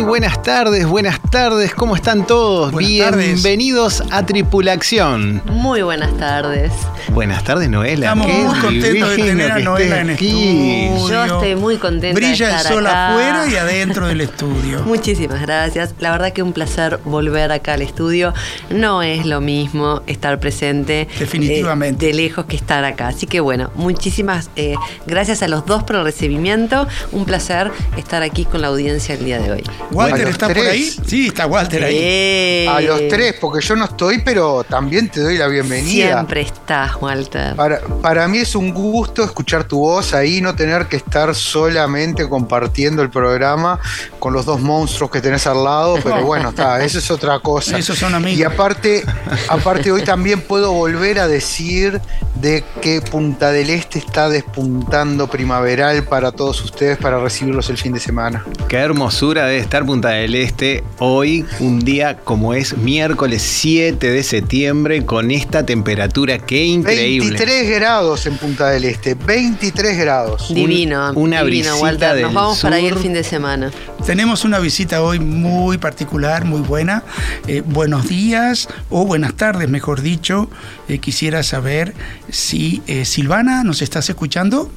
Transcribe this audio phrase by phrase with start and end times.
[0.00, 2.74] Muy buenas tardes, buenas tardes, ¿cómo están todos?
[2.74, 5.42] Bienvenidos a Tripulación.
[5.44, 6.72] Muy buenas tardes.
[7.12, 8.06] Buenas tardes, Noela.
[8.06, 11.08] Estamos muy contentos de tener a Noela en estudio.
[11.10, 13.08] Yo estoy muy contenta Brilla de estar el sol acá.
[13.10, 14.82] afuera y adentro del estudio.
[14.86, 15.94] Muchísimas gracias.
[15.98, 18.32] La verdad que un placer volver acá al estudio.
[18.70, 22.06] No es lo mismo estar presente Definitivamente.
[22.06, 23.08] eh, de lejos que estar acá.
[23.08, 24.76] Así que bueno, muchísimas eh,
[25.06, 26.88] gracias a los dos por el recibimiento.
[27.12, 29.62] Un placer estar aquí con la audiencia el día de hoy.
[29.92, 30.90] ¿Walter está por ahí?
[31.06, 31.96] Sí, está Walter ahí.
[31.98, 36.14] Eh, A los tres, porque yo no estoy, pero también te doy la bienvenida.
[36.14, 37.56] Siempre estás, Walter.
[37.56, 42.28] Para, para mí es un gusto escuchar tu voz ahí, no tener que estar solamente
[42.28, 43.80] compartiendo el programa
[44.18, 47.78] con los dos monstruos que tenés al lado, pero bueno, está, eso es otra cosa.
[47.78, 48.38] Esos son amigos.
[48.38, 49.04] Y aparte,
[49.48, 52.00] aparte hoy también puedo volver a decir
[52.40, 57.92] de que Punta del Este está despuntando primaveral para todos ustedes para recibirlos el fin
[57.92, 58.44] de semana.
[58.68, 64.22] Qué hermosura debe estar Punta del Este hoy, un día como es miércoles 7 de
[64.22, 66.38] septiembre, con esta temperatura.
[66.38, 67.30] Qué increíble.
[67.30, 70.54] 23 grados en Punta del Este, 23 grados.
[70.54, 72.14] Divino, una divino, brisita Walter.
[72.14, 73.70] del Nos vamos para ahí el fin de semana.
[74.06, 77.04] Tenemos una visita hoy muy particular, muy buena.
[77.46, 80.50] Eh, buenos días o buenas tardes, mejor dicho.
[80.88, 81.94] Eh, quisiera saber
[82.30, 84.70] si eh, Silvana, ¿nos estás escuchando?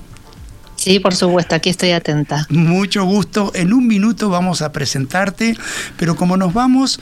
[0.76, 2.46] Sí, por supuesto, aquí estoy atenta.
[2.50, 3.52] Mucho gusto.
[3.56, 5.56] En un minuto vamos a presentarte,
[5.98, 7.00] pero como nos vamos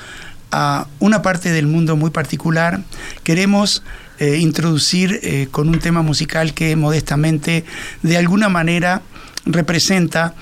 [0.51, 2.81] a una parte del mundo muy particular,
[3.23, 3.83] queremos
[4.19, 7.65] eh, introducir eh, con un tema musical que modestamente,
[8.03, 9.01] de alguna manera,
[9.45, 10.35] representa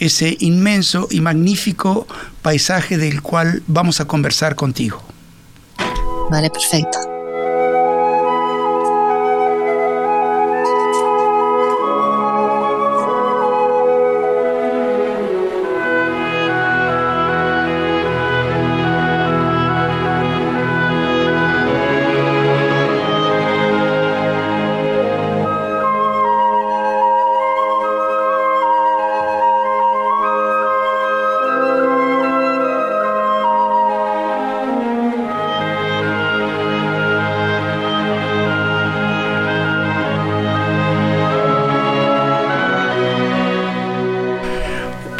[0.00, 2.08] ese inmenso y magnífico
[2.42, 5.00] paisaje del cual vamos a conversar contigo.
[6.30, 7.09] Vale, perfecto.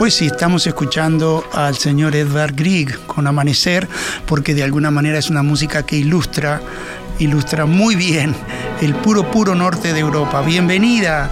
[0.01, 3.87] Pues sí, estamos escuchando al señor Edvard Grieg con Amanecer,
[4.25, 6.63] porque de alguna manera es una música que ilustra,
[7.19, 8.35] ilustra muy bien
[8.81, 10.41] el puro, puro norte de Europa.
[10.41, 11.31] Bienvenida,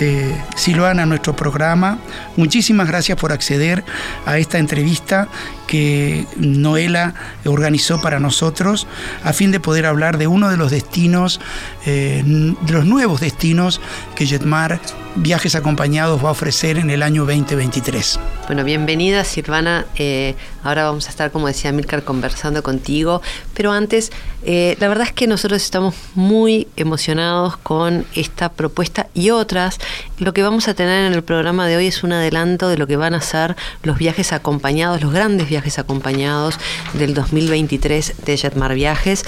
[0.00, 1.96] eh, Silvana, a nuestro programa.
[2.36, 3.84] Muchísimas gracias por acceder
[4.26, 5.28] a esta entrevista
[5.66, 7.14] que Noela
[7.46, 8.86] organizó para nosotros
[9.24, 11.40] a fin de poder hablar de uno de los destinos,
[11.86, 13.80] eh, de los nuevos destinos
[14.14, 14.78] que Jetmar
[15.16, 18.20] Viajes Acompañados va a ofrecer en el año 2023.
[18.46, 19.84] Bueno, bienvenida Silvana.
[19.96, 23.20] Eh, ahora vamos a estar, como decía Milcar, conversando contigo.
[23.52, 24.12] Pero antes,
[24.44, 29.78] eh, la verdad es que nosotros estamos muy emocionados con esta propuesta y otras.
[30.18, 32.86] Lo que vamos a tener en el programa de hoy es un adelanto de lo
[32.86, 36.54] que van a ser los viajes acompañados, los grandes viajes acompañados
[36.94, 39.24] del 2023 de Jetmar Viajes.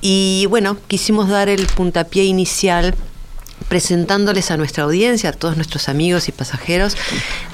[0.00, 2.94] Y bueno, quisimos dar el puntapié inicial
[3.68, 6.96] presentándoles a nuestra audiencia, a todos nuestros amigos y pasajeros,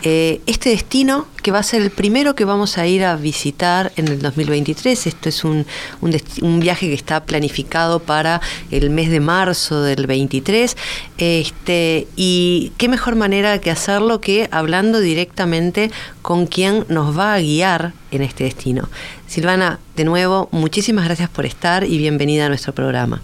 [0.03, 3.92] eh, este destino que va a ser el primero que vamos a ir a visitar
[3.97, 5.07] en el 2023.
[5.07, 5.66] Esto es un,
[6.01, 8.41] un, un viaje que está planificado para
[8.71, 10.77] el mes de marzo del 23.
[11.19, 15.91] Este, y qué mejor manera que hacerlo que hablando directamente
[16.22, 18.89] con quien nos va a guiar en este destino.
[19.27, 23.21] Silvana, de nuevo, muchísimas gracias por estar y bienvenida a nuestro programa.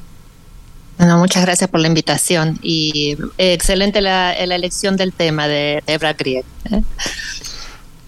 [0.99, 5.83] Bueno, muchas gracias por la invitación y eh, excelente la, la elección del tema de,
[5.87, 6.45] de Ebra Grieg.
[6.71, 6.83] ¿eh?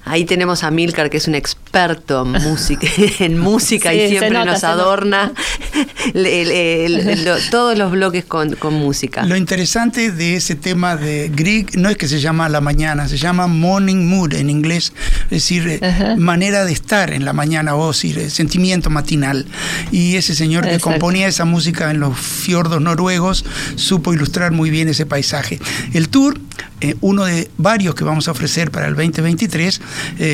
[0.06, 2.86] Ahí tenemos a Milcar, que es un ex- experto en música,
[3.19, 5.32] en música y siempre nos adorna
[7.50, 9.24] todos los bloques con, música.
[9.24, 13.16] Lo interesante de ese tema de Grieg no es que se llama la mañana, se
[13.16, 14.92] llama morning mood en inglés,
[15.24, 19.46] es decir, eh, manera de estar en la mañana o decir, eh, sentimiento matinal.
[19.90, 23.44] Y ese señor que componía esa música en los fiordos noruegos
[23.76, 25.58] supo ilustrar muy bien ese paisaje.
[25.92, 26.40] El tour
[26.80, 29.80] eh, uno de varios que vamos a ofrecer para el 2023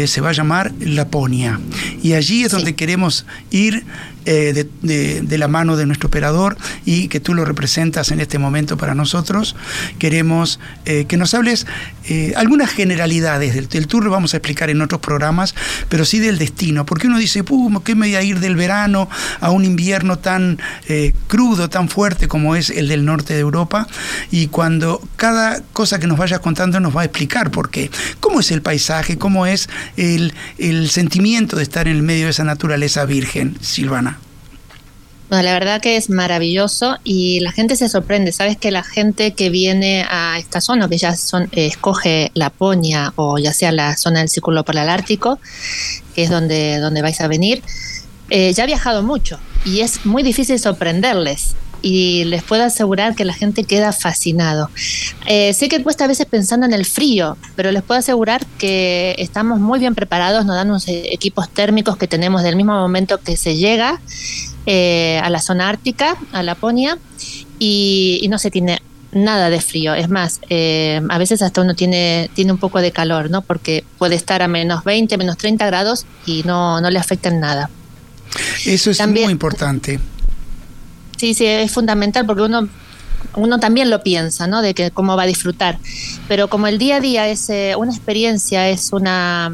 [0.06, 1.60] se va a llamar Laponia.
[2.02, 3.84] Y allí es donde queremos ir
[4.26, 8.76] eh, de, la mano de nuestro operador y que tú lo representas en este momento
[8.76, 9.56] para nosotros.
[9.99, 11.67] Queremos eh, que nos hables
[12.08, 15.55] eh, algunas generalidades del, tour, lo vamos a explicar en otros programas,
[15.88, 17.43] pero sí del destino, porque uno dice,
[17.84, 19.08] ¿qué me a ir del verano
[19.40, 20.58] a un invierno tan
[21.26, 23.88] crudo, tan fuerte como es el del norte de Europa?
[24.31, 27.90] Y cuando cada cosa que nos vayas contando nos va a explicar por qué.
[28.20, 29.16] ¿Cómo es el paisaje?
[29.16, 34.19] ¿Cómo es el, el sentimiento de estar en el medio de esa naturaleza virgen, Silvana?
[35.31, 38.32] Bueno, la verdad que es maravilloso y la gente se sorprende.
[38.32, 43.12] Sabes que la gente que viene a esta zona, que ya son, eh, escoge Laponia
[43.15, 45.38] o ya sea la zona del Círculo Polar Ártico,
[46.17, 47.62] que es donde, donde vais a venir,
[48.29, 53.25] eh, ya ha viajado mucho y es muy difícil sorprenderles y les puedo asegurar que
[53.25, 54.69] la gente queda fascinado.
[55.26, 59.15] Eh, sé que cuesta a veces pensando en el frío, pero les puedo asegurar que
[59.17, 63.37] estamos muy bien preparados, nos dan unos equipos térmicos que tenemos del mismo momento que
[63.37, 64.00] se llega
[64.72, 66.96] eh, a la zona ártica, a Laponia,
[67.58, 68.81] y, no se tiene
[69.11, 69.94] nada de frío.
[69.94, 73.43] Es más, eh, a veces hasta uno tiene, tiene un poco de calor, ¿no?
[73.43, 77.40] Porque puede estar a menos 20, menos 30 grados y no, no le afecta en
[77.40, 77.69] nada.
[78.64, 79.99] Eso es muy importante.
[81.16, 82.69] Sí, sí, es fundamental porque uno
[83.34, 84.62] uno también lo piensa, ¿no?
[84.62, 85.78] De que cómo va a disfrutar.
[86.28, 89.52] Pero como el día a día es eh, una experiencia, es una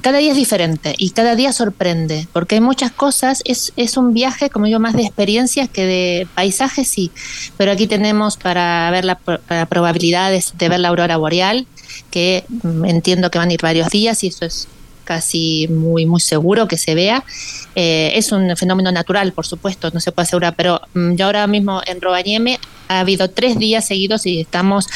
[0.00, 4.12] cada día es diferente y cada día sorprende, porque hay muchas cosas, es, es un
[4.12, 7.10] viaje, como yo, más de experiencias que de paisajes, sí,
[7.56, 9.18] pero aquí tenemos para ver la,
[9.66, 11.66] probabilidades de ver la aurora boreal,
[12.10, 14.68] que mm, entiendo que van a ir varios días y eso es
[15.02, 17.24] casi muy, muy seguro que se vea.
[17.74, 21.46] Eh, es un fenómeno natural, por supuesto, no se puede asegurar, pero mm, yo ahora
[21.46, 22.58] mismo en Robañeme
[22.88, 24.88] ha habido tres días seguidos y estamos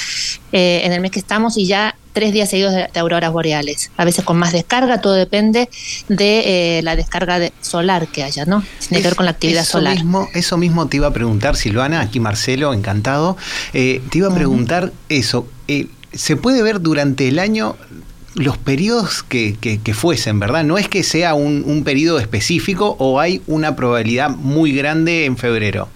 [0.52, 3.90] eh, en el mes que estamos y ya tres días seguidos de, auroras boreales.
[3.96, 5.70] A veces con más descarga, todo depende
[6.08, 8.62] de eh, la descarga solar que haya, ¿no?
[8.88, 9.94] Tiene que ver con la actividad solar.
[9.94, 13.36] Mismo, eso mismo te iba a preguntar, Silvana, aquí Marcelo, encantado.
[13.72, 15.46] te iba a preguntar eso.
[16.12, 17.76] ¿Se puede ver durante el año
[18.36, 19.56] los periodos que,
[19.94, 20.62] fuesen, ¿verdad?
[20.62, 25.36] No es que sea un, un periodo específico o hay una probabilidad muy grande en
[25.36, 25.88] febrero.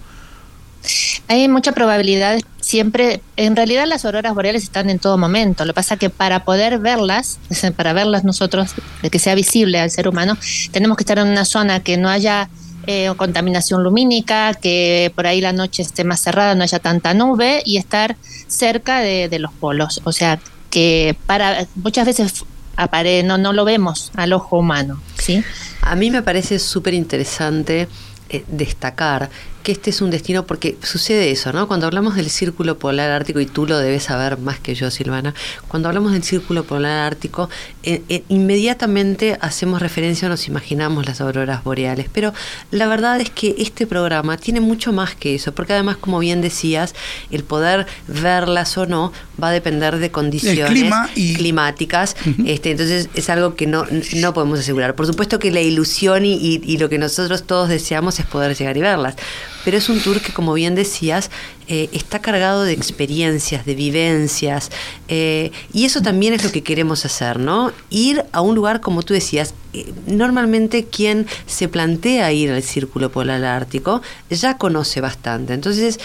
[1.27, 5.65] Hay mucha probabilidad siempre, en realidad las auroras boreales están en todo momento.
[5.65, 7.39] Lo que pasa que para poder verlas,
[7.75, 8.71] para verlas nosotros,
[9.09, 10.37] que sea visible al ser humano,
[10.71, 12.49] tenemos que estar en una zona que no haya
[12.87, 17.61] eh, contaminación lumínica, que por ahí la noche esté más cerrada, no haya tanta nube
[17.65, 18.15] y estar
[18.47, 20.01] cerca de, de los polos.
[20.03, 20.39] O sea,
[20.71, 22.45] que para muchas veces
[22.75, 24.99] apare, no, no lo vemos al ojo humano.
[25.19, 25.43] ¿sí?
[25.81, 27.87] A mí me parece súper interesante
[28.29, 29.29] eh, destacar
[29.61, 31.67] que este es un destino, porque sucede eso, ¿no?
[31.67, 35.33] Cuando hablamos del círculo polar ártico, y tú lo debes saber más que yo, Silvana,
[35.67, 37.49] cuando hablamos del círculo polar ártico,
[37.83, 42.33] eh, eh, inmediatamente hacemos referencia o nos imaginamos las auroras boreales, pero
[42.71, 46.41] la verdad es que este programa tiene mucho más que eso, porque además, como bien
[46.41, 46.95] decías,
[47.29, 52.15] el poder verlas o no va a depender de condiciones climáticas,
[52.45, 54.95] este, entonces es algo que no, no podemos asegurar.
[54.95, 58.77] Por supuesto que la ilusión y, y lo que nosotros todos deseamos es poder llegar
[58.77, 59.15] y verlas
[59.63, 61.29] pero es un tour que, como bien decías,
[61.67, 64.71] eh, está cargado de experiencias, de vivencias,
[65.07, 67.71] eh, y eso también es lo que queremos hacer, ¿no?
[67.89, 73.11] Ir a un lugar, como tú decías, eh, normalmente quien se plantea ir al Círculo
[73.11, 75.53] Polar Ártico ya conoce bastante.
[75.53, 75.99] Entonces,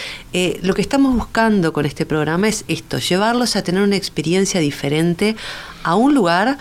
[0.61, 5.35] lo que estamos buscando con este programa es esto, llevarlos a tener una experiencia diferente
[5.83, 6.57] a un lugar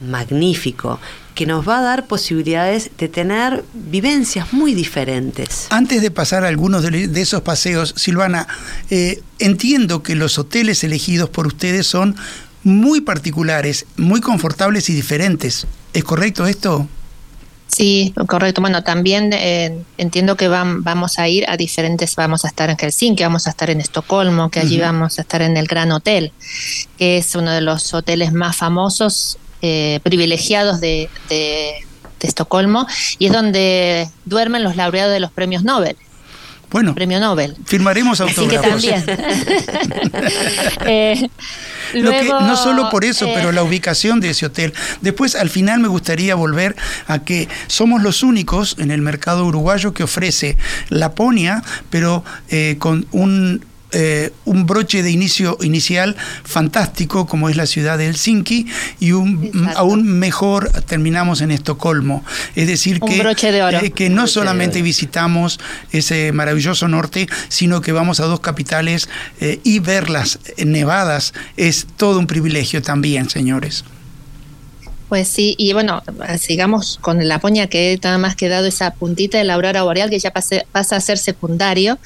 [0.00, 0.98] magnífico
[1.34, 5.66] que nos va a dar posibilidades de tener vivencias muy diferentes.
[5.70, 8.46] Antes de pasar a algunos de, esos paseos, Silvana,
[8.90, 12.16] eh, entiendo que los hoteles elegidos por ustedes son
[12.64, 15.66] muy particulares, muy confortables y diferentes.
[15.92, 16.86] ¿Es correcto esto?
[17.74, 18.60] Sí, correcto.
[18.60, 23.22] Bueno, también eh, entiendo que vamos a ir a diferentes, vamos a estar en Helsinki,
[23.22, 26.32] vamos a estar en Estocolmo, que allí vamos a estar en el Gran Hotel,
[26.98, 31.08] que es uno de los hoteles más famosos eh, privilegiados de,
[32.20, 32.86] Estocolmo
[33.18, 35.96] y es donde duermen los laureados de los premios Nobel.
[36.70, 37.56] Bueno, premio Nobel.
[37.66, 38.72] Firmaremos autógrafos.
[38.74, 39.20] Así que también.
[40.86, 41.28] eh,
[41.94, 44.72] no solo por eso, pero eh, la ubicación de ese hotel.
[45.02, 46.74] Después, al final, me gustaría volver
[47.06, 50.56] a que somos los únicos en el mercado uruguayo que ofrece
[50.88, 57.66] Laponia, pero eh, con un eh, un broche de inicio inicial fantástico como es la
[57.66, 58.66] ciudad de Helsinki
[59.00, 62.24] y un, aún mejor terminamos en Estocolmo.
[62.54, 65.60] Es decir, que, que no solamente visitamos
[65.92, 69.08] ese maravilloso norte, sino que vamos a dos capitales
[69.64, 73.84] y verlas nevadas es todo un privilegio también, señores.
[75.12, 76.02] Pues sí, y bueno,
[76.38, 80.18] sigamos con la poña que nada más quedado esa puntita de la aurora boreal que
[80.18, 81.98] ya pasa a ser secundario,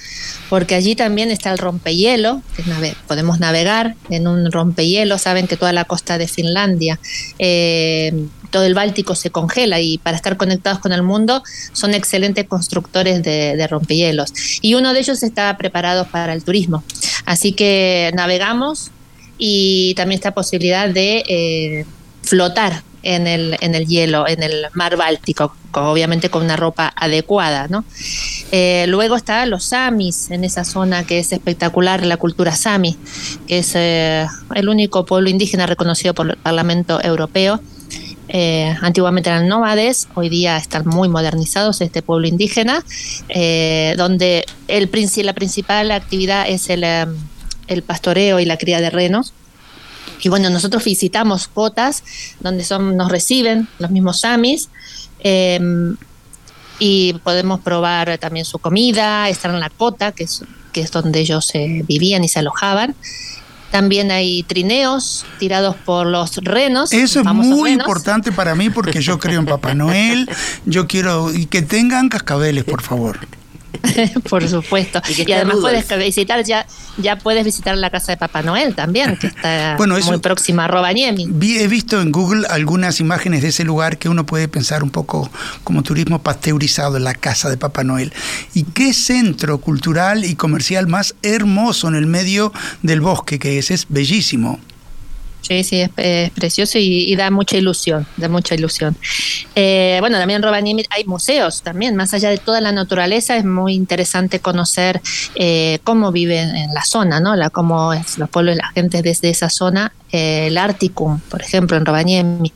[0.50, 2.64] porque allí también está el rompehielo, que
[3.06, 6.98] podemos navegar en un rompehielo, saben que toda la costa de Finlandia,
[7.38, 8.12] eh,
[8.50, 11.44] todo el Báltico se congela y para estar conectados con el mundo
[11.74, 14.32] son excelentes constructores de, rompehielos.
[14.62, 16.82] Y uno de ellos está preparado para el turismo.
[17.24, 18.90] Así que navegamos
[19.38, 21.22] y también esta posibilidad de...
[21.28, 21.86] Eh,
[22.26, 27.68] flotar en el, en el hielo, en el mar Báltico, obviamente con una ropa adecuada.
[27.68, 27.84] ¿no?
[28.50, 32.96] Eh, luego está los samis en esa zona que es espectacular, la cultura sami,
[33.46, 37.60] que es eh, el único pueblo indígena reconocido por el Parlamento Europeo.
[38.28, 42.84] Eh, antiguamente eran nómades, hoy día están muy modernizados este pueblo indígena,
[43.96, 44.90] donde el,
[45.22, 49.32] la principal actividad es el, el pastoreo y la cría de renos
[50.20, 52.02] y bueno, nosotros visitamos cotas
[52.40, 54.68] donde son, nos reciben los mismos samis
[55.20, 55.96] em,
[56.78, 60.42] y podemos probar también su comida, estar en la cota, que es,
[60.72, 62.94] que es donde ellos eh, vivían y se alojaban.
[63.70, 66.92] También hay trineos tirados por los renos.
[66.92, 70.30] Eso es muy importante para mí porque yo creo en Papá Noel.
[70.64, 73.18] Yo quiero y que tengan cascabeles, por favor.
[74.28, 75.00] Por supuesto.
[75.26, 76.66] Y, además puedes visitar ya,
[76.96, 81.28] ya puedes visitar la casa de Papá Noel también, que está muy próxima a Rovaniemi.
[81.58, 85.30] he visto en Google algunas imágenes de ese lugar que uno puede pensar un poco
[85.64, 88.12] como turismo pasteurizado en la casa de Papá Noel.
[88.54, 92.52] Y qué centro cultural y comercial más hermoso en el medio
[92.82, 94.60] del bosque que es, es bellísimo.
[95.46, 98.96] Sí, sí, es, precioso y, da mucha ilusión, da mucha ilusión.
[99.54, 103.44] Eh, bueno, también en Rovaniemi hay museos también, más allá de toda la naturaleza, es
[103.44, 105.00] muy interesante conocer
[105.36, 107.36] eh, cómo viven en la zona, ¿no?
[107.36, 111.84] La, cómo es los pueblos la gente desde esa zona el Articum, por ejemplo, en
[111.84, 112.52] Rovaniemi.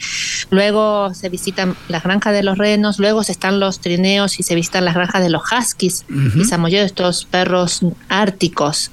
[0.50, 4.54] Luego se visitan las granjas de los renos, luego se están los trineos y se
[4.54, 6.04] visitan las granjas de los huskies
[6.37, 8.90] y samoyedos, estos perros árticos.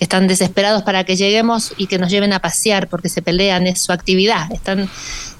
[0.00, 3.82] Están desesperados para que lleguemos y que nos lleven a pasear porque se pelean, es
[3.82, 4.50] su actividad.
[4.52, 4.88] Están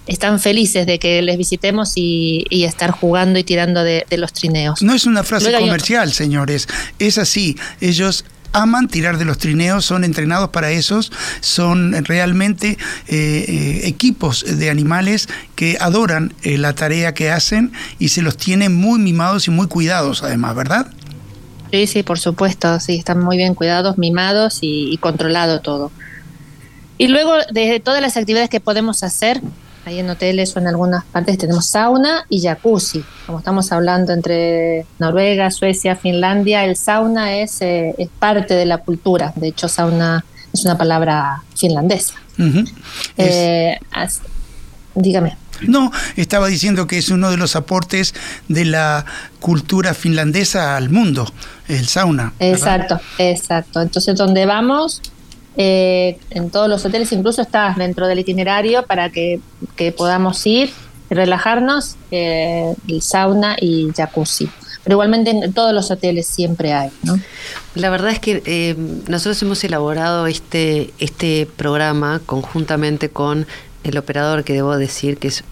[0.08, 4.82] están felices de que les visitemos y, estar jugando y tirando de, los trineos.
[4.82, 6.66] No es una frase comercial, señores,
[6.98, 7.56] es así.
[7.80, 14.44] Ellos aman tirar de los trineos, son entrenados para esos, son realmente eh, eh, equipos
[14.46, 19.48] de animales que adoran eh, la tarea que hacen y se los tienen muy mimados
[19.48, 20.86] y muy cuidados además, ¿verdad?
[21.70, 25.92] Sí, sí, por supuesto, sí, están muy bien cuidados, mimados y, y controlado todo.
[26.96, 29.40] Y luego de todas las actividades que podemos hacer,
[29.88, 33.02] Ahí en hoteles o en algunas partes tenemos sauna y jacuzzi.
[33.24, 38.76] Como estamos hablando entre Noruega, Suecia, Finlandia, el sauna es, eh, es parte de la
[38.76, 39.32] cultura.
[39.34, 42.16] De hecho, sauna es una palabra finlandesa.
[43.16, 43.78] Eh,
[44.94, 45.38] dígame.
[45.66, 48.14] No, estaba diciendo que es uno de los aportes
[48.48, 49.06] de la
[49.40, 51.32] cultura finlandesa al mundo,
[51.66, 52.34] el sauna.
[52.40, 53.80] Exacto, exacto.
[53.80, 55.00] Entonces, donde vamos,
[55.60, 59.40] eh, en todos los hoteles, incluso está dentro del itinerario para que,
[59.96, 60.70] podamos ir
[61.10, 64.48] relajarnos, eh, el sauna y jacuzzi.
[64.84, 66.90] Pero igualmente en todos los hoteles siempre hay.
[67.02, 67.18] ¿no?
[67.74, 68.76] La verdad es que eh,
[69.08, 73.46] nosotros hemos elaborado este, este programa conjuntamente con
[73.82, 75.42] el operador que debo decir que es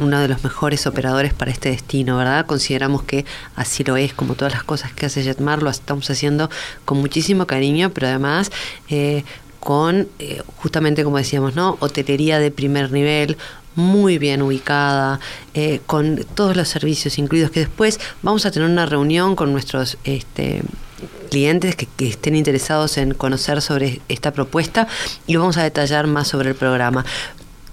[0.00, 2.46] uno de los mejores operadores para este destino, ¿verdad?
[2.46, 3.24] Consideramos que
[3.56, 6.50] así lo es, como todas las cosas que hace Jetmar, lo estamos haciendo
[6.84, 8.50] con muchísimo cariño, pero además
[8.88, 9.24] eh,
[9.60, 11.76] con, eh, justamente como decíamos, ¿no?
[11.80, 13.36] Hotelería de primer nivel,
[13.74, 15.20] muy bien ubicada,
[15.54, 19.98] eh, con todos los servicios incluidos, que después vamos a tener una reunión con nuestros
[20.04, 20.62] este,
[21.30, 24.88] clientes que, que, estén interesados en conocer sobre esta propuesta
[25.26, 27.04] y vamos a detallar más sobre el programa.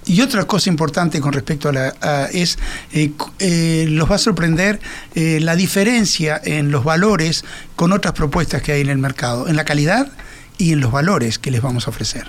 [0.09, 2.57] Y otra cosa importante con respecto a la es
[2.91, 4.79] eh, eh, los va a sorprender
[5.13, 9.55] eh, la diferencia en los valores con otras propuestas que hay en el mercado, en
[9.55, 10.11] la calidad
[10.57, 12.25] y en los valores que les vamos a ofrecer.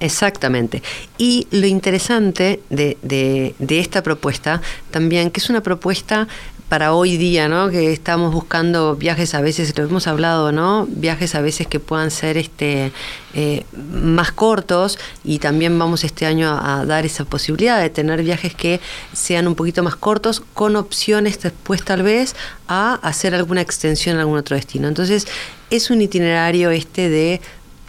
[0.00, 0.82] Exactamente.
[1.18, 6.26] Y lo interesante de, de, esta propuesta también, que es una propuesta
[6.68, 7.68] para hoy día, ¿no?
[7.70, 10.86] Que estamos buscando viajes a veces, lo hemos hablado, ¿no?
[10.88, 12.92] Viajes a veces que puedan ser este
[13.34, 18.54] eh, más cortos y también vamos este año a, dar esa posibilidad de tener viajes
[18.54, 18.80] que
[19.12, 22.34] sean un poquito más cortos con opciones después tal vez
[22.66, 24.88] a hacer alguna extensión a algún otro destino.
[24.88, 25.26] Entonces
[25.70, 27.40] es un itinerario este de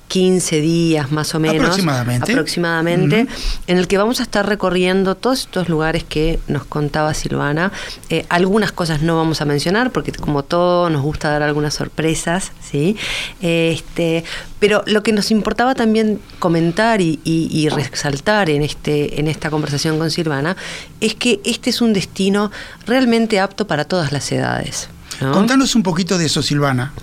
[0.08, 1.64] 15 días más o menos.
[1.64, 2.32] Aproximadamente.
[2.32, 3.28] Aproximadamente,
[3.68, 7.72] en el que vamos a estar recorriendo todos estos lugares que nos contaba Silvana.
[8.10, 12.52] Eh, algunas cosas no vamos a mencionar, porque como todo nos gusta dar algunas sorpresas,
[12.62, 12.98] ¿sí?
[13.42, 14.24] Este,
[14.60, 20.12] pero lo que nos importaba también comentar y, resaltar en, este, en esta conversación con
[20.12, 20.56] Silvana
[21.02, 22.52] es que este es un destino
[22.86, 24.90] realmente apto para todas las edades.
[25.20, 26.94] Contanos un poquito de eso, Silvana.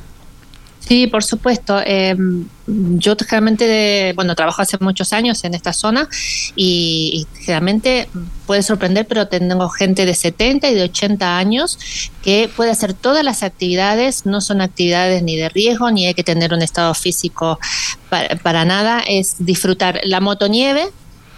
[0.93, 1.81] Sí, por supuesto.
[1.87, 6.07] Em, yo generalmente, bueno, trabajo hace muchos años en esta zona
[6.55, 8.11] y, generalmente
[8.47, 11.79] puede sorprender, pero tengo gente de 70 y de 80 años
[12.23, 16.25] que puede hacer todas las actividades, no son actividades ni de riesgo, ni hay que
[16.25, 17.59] tener un estado físico
[18.11, 20.91] para, para nada, es disfrutar la motonieve,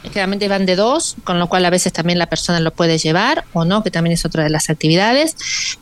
[0.03, 3.45] generalmente van de dos, con lo cual a veces también la persona lo puede llevar
[3.53, 5.37] o no, que también es otra de las actividades,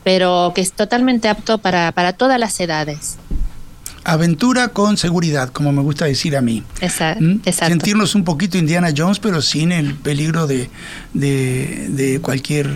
[0.04, 3.16] pero que es totalmente apto para, para todas las edades.
[4.04, 6.64] Aventura con seguridad, como me gusta decir a mí.
[6.80, 7.22] Exacto.
[7.22, 7.40] ¿Mm?
[7.52, 10.70] Sentirnos un poquito Indiana Jones, pero sin el peligro de,
[11.12, 12.68] de, cualquier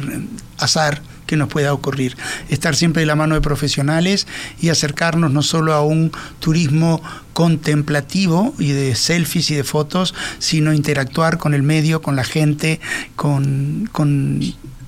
[0.59, 2.17] azar que nos pueda ocurrir.
[2.49, 4.29] Estar siempre de la mano de profesionales
[4.61, 7.03] y acercarnos no solo a un turismo
[7.33, 12.81] contemplativo y de selfies y de fotos, sino interactuar con el medio, con la gente,
[13.17, 14.41] con, con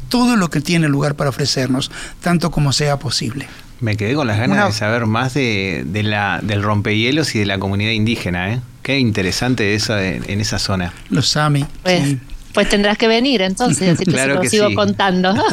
[0.08, 1.90] todo lo que tiene lugar para ofrecernos,
[2.20, 3.48] tanto como sea posible.
[3.80, 7.58] Me quedé con las ganas de saber más de, la, del rompehielos y de la
[7.58, 8.52] comunidad indígena.
[8.52, 8.60] ¿eh?
[8.82, 10.92] Qué interesante eso en esa zona.
[11.10, 11.64] Los Sami.
[11.82, 12.16] Pues,
[12.52, 15.34] pues tendrás que venir entonces, así te lo sigo contando.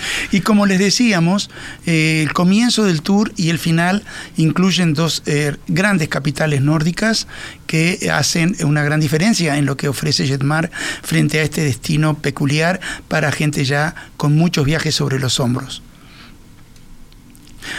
[0.32, 1.50] Y como les decíamos,
[1.86, 4.04] eh, el comienzo del tour y el final
[4.36, 7.26] incluyen dos eh, grandes capitales nórdicas
[7.66, 10.70] que hacen una gran diferencia en lo que ofrece Jetmar
[11.02, 15.82] frente a este destino peculiar para gente ya con muchos viajes sobre los hombros.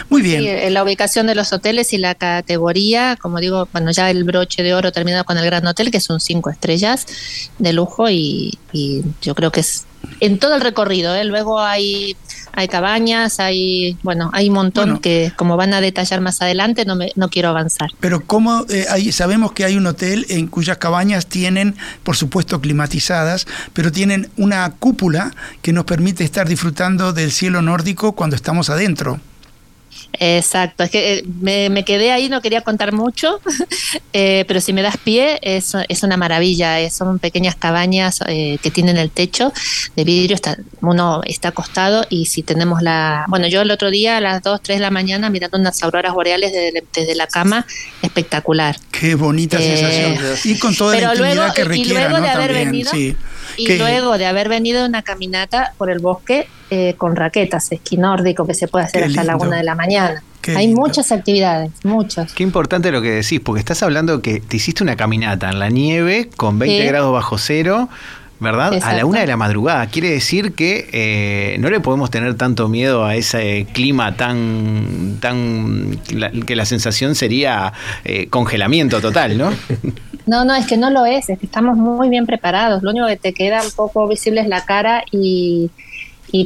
[0.08, 0.42] Muy bien.
[0.42, 4.62] Sí, la ubicación de los hoteles y la categoría, como digo, bueno, ya el broche
[4.62, 7.06] de oro terminado con el Gran Hotel, que son cinco estrellas
[7.58, 8.58] de lujo y,
[9.22, 9.84] yo creo que es
[10.20, 11.14] en todo el recorrido.
[11.14, 11.24] ¿eh?
[11.24, 12.16] Luego hay
[12.52, 16.96] hay cabañas, hay bueno, hay un montón que como van a detallar más adelante no
[16.96, 17.90] me, no quiero avanzar.
[18.00, 23.46] Pero cómo eh, sabemos que hay un hotel en cuyas cabañas tienen, por supuesto, climatizadas,
[23.72, 29.20] pero tienen una cúpula que nos permite estar disfrutando del cielo nórdico cuando estamos adentro.
[30.22, 33.40] Exacto, es que eh, me, quedé ahí, no quería contar mucho,
[34.12, 38.70] eh, pero si me das pie es, es una maravilla, eh, son pequeñas cabañas que
[38.70, 39.50] tienen el techo
[39.96, 43.24] de vidrio, está, uno está acostado y si tenemos la...
[43.28, 46.12] Bueno, yo el otro día a las 2, 3 de la mañana mirando unas auroras
[46.12, 46.52] boreales
[46.92, 47.66] desde, la cama,
[48.02, 48.76] espectacular.
[48.90, 50.18] Qué bonita sensación.
[50.44, 52.22] Y con toda la intimidad que requiere, ¿no?
[52.22, 53.16] También, sí.
[53.56, 58.46] Y luego de haber venido una caminata por el bosque eh, con raquetas, esquí nórdico,
[58.46, 60.22] que se puede hacer hasta la una de la mañana.
[60.56, 62.32] Hay muchas actividades, muchas.
[62.32, 65.68] Qué importante lo que decís, porque estás hablando que te hiciste una caminata en la
[65.68, 67.88] nieve con 20 grados bajo cero.
[68.40, 68.72] ¿verdad?
[68.82, 69.86] A la una de la madrugada.
[69.88, 76.00] Quiere decir que eh, no le podemos tener tanto miedo a ese clima tan, tan
[76.46, 79.52] que la sensación sería eh, congelamiento total, ¿no?
[80.30, 82.84] No, no, es que no lo es, es que estamos muy bien preparados.
[82.84, 85.72] Lo único que te queda un poco visible es la cara y,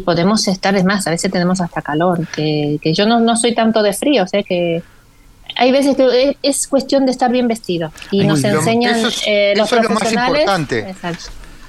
[0.06, 3.54] podemos estar, es más, a veces tenemos hasta calor, que, que yo no, no soy
[3.54, 4.82] tanto de frío, o sea que
[5.56, 9.80] hay veces que es cuestión de estar bien vestido y nos enseñan eh, los eso
[9.80, 10.94] Es lo más importante.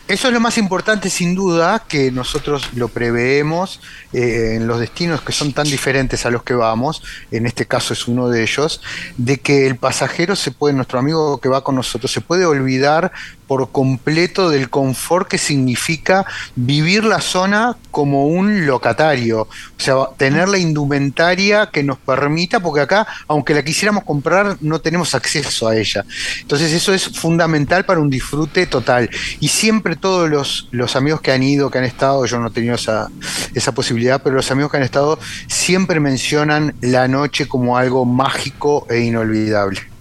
[0.08, 3.80] Eso es lo más importante sin duda, que nosotros lo preveemos
[4.14, 7.94] eh, en los destinos que son tan diferentes a los que vamos, en este caso
[7.94, 8.82] es uno de ellos,
[9.18, 13.12] de que el pasajero se puede, nuestro amigo que va con nosotros, se puede olvidar
[13.48, 20.50] por completo del confort que significa vivir la zona como un locatario, o sea, tener
[20.50, 25.76] la indumentaria que nos permita, porque acá, aunque la quisiéramos comprar, no tenemos acceso a
[25.76, 26.06] ella.
[26.42, 29.10] Entonces eso es fundamental para un disfrute total.
[29.40, 32.52] Y siempre todos los, los amigos que han ido, que han estado, yo no he
[32.52, 33.10] tenido esa,
[33.54, 38.86] esa posibilidad, pero los amigos que han estado siempre mencionan la noche como algo mágico
[38.90, 39.95] e inolvidable.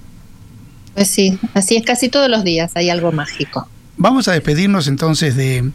[0.94, 3.68] Pues sí, así es casi todos los días, hay algo mágico.
[3.96, 5.70] Vamos a despedirnos entonces de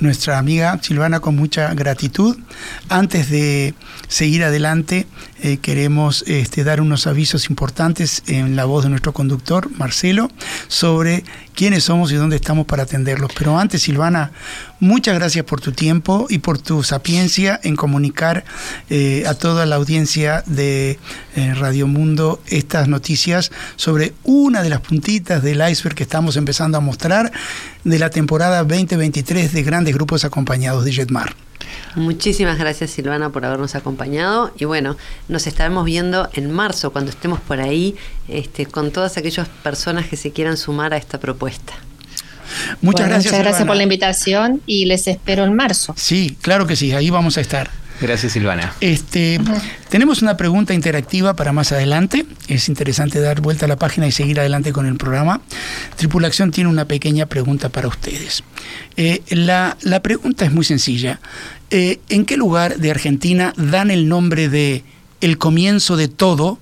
[0.00, 2.36] nuestra amiga Silvana con mucha gratitud.
[2.88, 3.74] Antes de
[4.08, 5.06] seguir adelante,
[5.44, 10.30] eh, queremos este, dar unos avisos importantes en la voz de nuestro conductor, Marcelo,
[10.68, 11.22] sobre
[11.54, 13.30] quiénes somos y dónde estamos para atenderlos.
[13.36, 14.32] Pero antes, Silvana,
[14.80, 18.46] muchas gracias por tu tiempo y por tu sapiencia en comunicar
[18.88, 20.98] eh, a toda la audiencia de
[21.36, 26.78] eh, Radio Mundo estas noticias sobre una de las puntitas del iceberg que estamos empezando
[26.78, 27.30] a mostrar
[27.84, 31.36] de la temporada 2023 de grandes grupos acompañados de Jetmar.
[31.94, 34.96] Muchísimas gracias Silvana por habernos acompañado y bueno,
[35.28, 37.94] nos estaremos viendo en marzo cuando estemos por ahí
[38.28, 41.72] este, con todas aquellas personas que se quieran sumar a esta propuesta.
[42.80, 43.32] Muchas gracias.
[43.32, 45.94] Muchas gracias por la invitación y les espero en marzo.
[45.96, 47.70] Sí, claro que sí, ahí vamos a estar.
[48.04, 48.74] Gracias, Silvana.
[48.82, 49.40] Este,
[49.88, 52.26] tenemos una pregunta interactiva para más adelante.
[52.48, 55.40] Es interesante dar vuelta a la página y seguir adelante con el programa.
[55.96, 58.44] Tripulación tiene una pequeña pregunta para ustedes.
[58.98, 61.18] Eh, la, la, pregunta es muy sencilla.
[61.70, 64.84] Eh, ¿En qué lugar de Argentina dan el nombre de
[65.22, 66.58] el comienzo de todo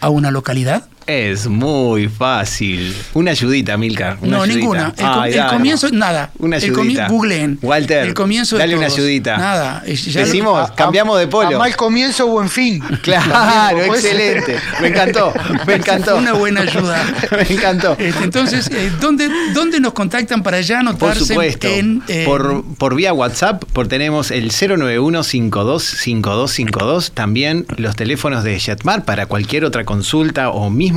[0.00, 0.88] a una localidad?
[1.06, 2.92] Es muy fácil.
[3.14, 4.18] Una ayudita, Milcar.
[4.22, 4.58] no, ayudita.
[4.58, 4.92] ninguna.
[4.98, 6.32] El, Ay, el comienzo, nada.
[6.38, 7.06] Una ayudita.
[7.06, 7.60] googleen.
[7.62, 9.36] Walter, el comienzo dale de una ayudita.
[9.36, 9.84] Nada.
[9.86, 11.54] Ya Decimos, a, cambiamos de polo.
[11.56, 12.82] A mal comienzo, buen fin.
[13.02, 14.56] Claro, excelente.
[14.80, 15.32] Me encantó,
[15.64, 16.16] me encantó.
[16.16, 17.04] Una buena ayuda.
[17.30, 17.94] me encantó.
[18.00, 21.68] Este, entonces, eh, ¿dónde, ¿dónde nos contactan para ya anotarse Por supuesto.
[21.68, 22.02] en...
[22.08, 29.26] eh, por, por vía WhatsApp, por tenemos el 091-525252, también los teléfonos de Jetmar para
[29.26, 30.95] cualquier otra consulta o mismo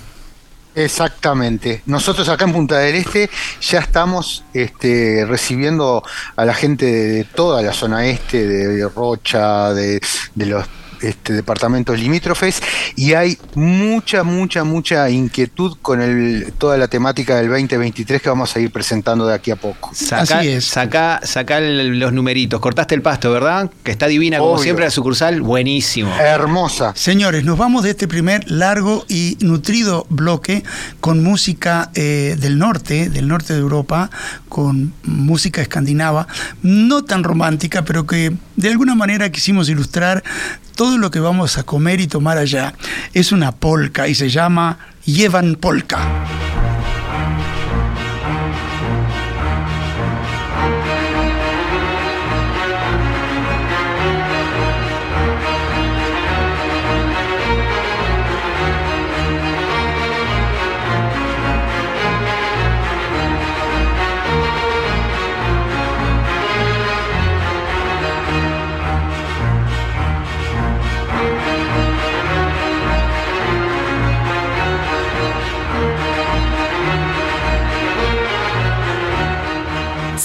[0.74, 1.82] Exactamente.
[1.86, 3.28] Nosotros acá en Punta del Este
[3.60, 6.02] ya estamos este, recibiendo
[6.36, 10.00] a la gente de toda la zona este, de Rocha, de,
[10.34, 10.64] de los
[11.02, 12.62] este, departamentos limítrofes,
[12.96, 18.54] y hay mucha, mucha, mucha inquietud con el, toda la temática del 2023 que vamos
[18.56, 19.90] a ir presentando de aquí a poco.
[19.94, 20.64] Saca, Así es.
[20.64, 22.60] Saca, saca el- los numeritos.
[22.60, 23.70] Cortaste el pasto, ¿verdad?
[23.82, 24.62] Que está divina como Obvio.
[24.62, 25.40] siempre la sucursal.
[25.42, 26.14] Buenísimo.
[26.18, 26.92] Hermosa.
[26.96, 30.62] Señores, nos vamos de este primer largo y nutrido bloque
[31.00, 34.10] con música eh, del norte, del norte de Europa,
[34.48, 36.26] con música escandinava,
[36.62, 40.22] no tan romántica, pero que de alguna manera quisimos ilustrar
[40.80, 42.72] todo lo que vamos a comer y tomar allá.
[43.12, 45.98] Es una polka y se llama Llevan Polka.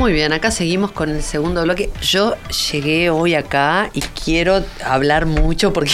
[0.00, 1.90] Muy bien, acá seguimos con el segundo bloque.
[2.00, 2.34] Yo
[2.72, 5.92] llegué hoy acá y quiero hablar mucho porque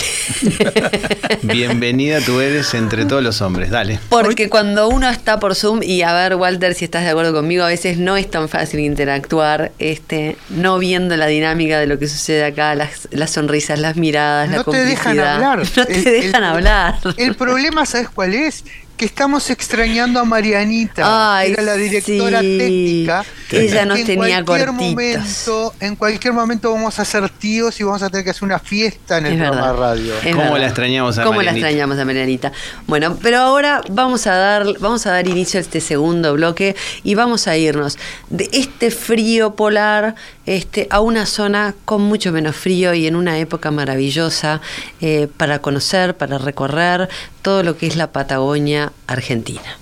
[1.42, 3.68] Bienvenida tú eres entre todos los hombres.
[3.70, 3.98] Dale.
[4.08, 7.64] porque cuando uno está por Zoom y a ver Walter si estás de acuerdo conmigo,
[7.64, 12.06] a veces no es tan fácil interactuar, este, no viendo la dinámica de lo que
[12.06, 15.34] sucede acá, las, las sonrisas, las miradas, la No te dejan complicidad.
[15.34, 15.66] hablar.
[15.76, 16.94] No te El- dejan el- hablar.
[17.16, 18.64] El problema, ¿sabes cuál es?
[18.96, 23.24] Que estamos extrañando a Marianita, que era la directora técnica.
[23.50, 28.02] Ella nos tenía en cualquier momento, En cualquier momento vamos a ser tíos y vamos
[28.02, 30.14] a tener que hacer una fiesta en el programa de radio.
[30.34, 32.52] ¿Cómo la extrañamos a ¿Cómo la extrañamos a Marianita?
[32.86, 37.14] Bueno, pero ahora vamos a dar, vamos a dar inicio a este segundo bloque y
[37.14, 37.98] vamos a irnos
[38.30, 40.14] de este frío polar
[40.46, 44.60] este, a una zona con mucho menos frío y en una época maravillosa
[45.00, 47.08] eh, para conocer, para recorrer
[47.46, 49.78] todo lo que es la Patagonia Argentina.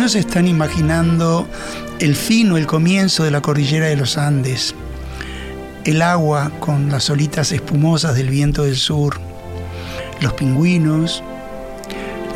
[0.00, 1.46] No se están imaginando
[1.98, 4.74] el fin o el comienzo de la cordillera de los Andes,
[5.84, 9.20] el agua con las olitas espumosas del viento del sur,
[10.22, 11.22] los pingüinos,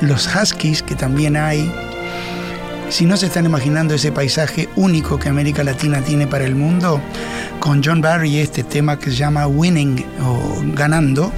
[0.02, 1.72] los huskies que también hay,
[2.90, 7.00] si no se están imaginando ese paisaje único que América Latina tiene para el mundo,
[7.60, 11.32] con John Barry este tema que se llama Winning o Ganando,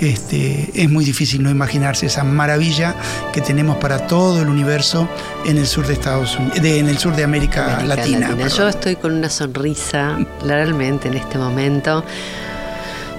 [0.00, 2.94] este, es muy difícil no imaginarse esa maravilla
[3.32, 5.08] que tenemos para todo el universo
[5.44, 8.36] en el sur de Estados Unidos, en el sur de América, Latina.
[8.48, 12.04] Yo estoy con una sonrisa realmente en este momento,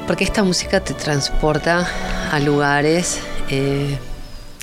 [0.07, 1.87] porque esta música te transporta
[2.31, 3.97] a lugares eh,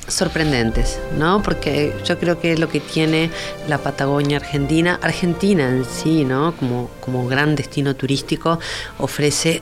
[0.09, 1.43] sorprendentes, ¿no?
[1.43, 3.31] Porque yo creo que es lo que tiene
[3.69, 6.57] la Patagonia Argentina, Argentina en sí, ¿no?
[6.57, 8.59] Como, como gran destino turístico,
[8.99, 9.61] ofrece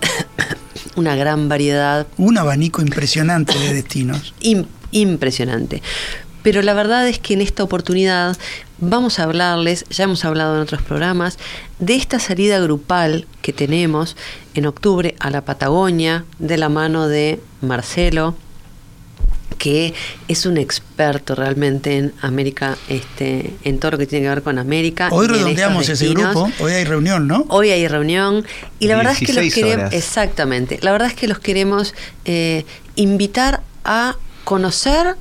[0.97, 2.07] una gran variedad.
[2.17, 4.35] Un abanico impresionante de destinos.
[4.91, 5.83] impresionante.
[6.43, 8.37] Pero la verdad es que en esta oportunidad
[8.79, 11.39] vamos a hablarles, ya hemos hablado en otros programas,
[11.79, 14.17] de esta salida grupal que tenemos
[14.55, 18.37] en octubre a la Patagonia, de la mano de Marcelo,
[19.59, 19.95] que
[20.29, 24.59] es un experto realmente en América, este, en todo lo que tiene que ver con
[24.59, 25.09] América.
[25.11, 27.45] Hoy redondeamos ese grupo, hoy hay reunión, ¿no?
[27.49, 28.47] Hoy hay reunión
[28.79, 32.65] y la verdad es que los queremos, exactamente, la verdad es que los queremos eh,
[32.95, 35.17] invitar a conocer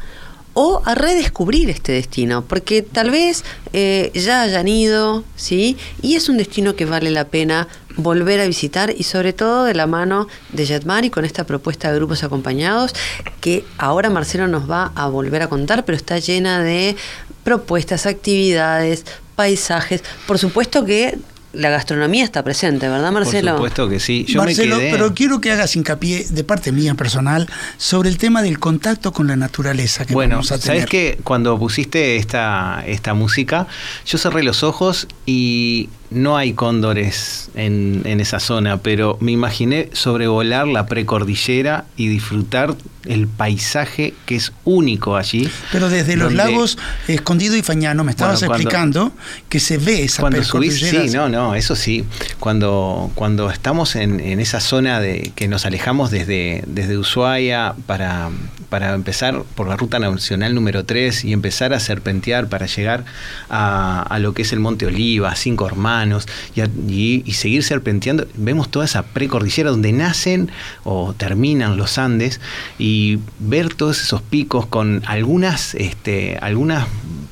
[0.56, 5.78] o a redescubrir este destino, porque tal vez eh, ya hayan ido, ¿sí?
[6.02, 9.74] Y es un destino que vale la pena volver a visitar y sobre todo de
[9.74, 12.94] la mano de Jetmar y con esta propuesta de grupos acompañados
[13.42, 16.96] que ahora Marcelo nos va a volver a contar, pero está llena de
[17.44, 20.04] propuestas, actividades, paisajes.
[20.26, 21.20] Por supuesto que
[21.56, 23.52] la gastronomía está presente, ¿verdad, Marcelo?
[23.52, 24.26] Por supuesto que sí.
[24.28, 28.60] Yo Marcelo, pero quiero que hagas hincapié de parte mía personal sobre el tema del
[28.60, 30.78] contacto con la naturaleza que bueno, vamos a tener.
[30.78, 33.68] Sabes que cuando pusiste esta, esta música,
[34.06, 39.90] yo cerré los ojos y no hay cóndores en, en, esa zona, pero me imaginé
[39.94, 45.50] sobrevolar la precordillera y disfrutar el paisaje que es único allí.
[45.72, 49.12] Pero desde los lagos Escondido y Fañano me estabas explicando
[49.50, 52.04] que se ve esa cuando subís, Sí, no, no, eso sí.
[52.40, 58.30] Cuando, cuando estamos en, en, esa zona de que nos alejamos desde, desde Ushuaia para,
[58.70, 63.06] para empezar por la ruta nacional número 3 y empezar a serpentear para llegar
[63.50, 68.28] a, a lo que es el Monte Oliva, Cinco Hermanos, y, seguir serpenteando.
[68.36, 70.50] Vemos toda esa precordillera donde nacen
[70.84, 72.40] o terminan los Andes
[72.80, 76.88] y ver todos esos picos con algunas, este, algunas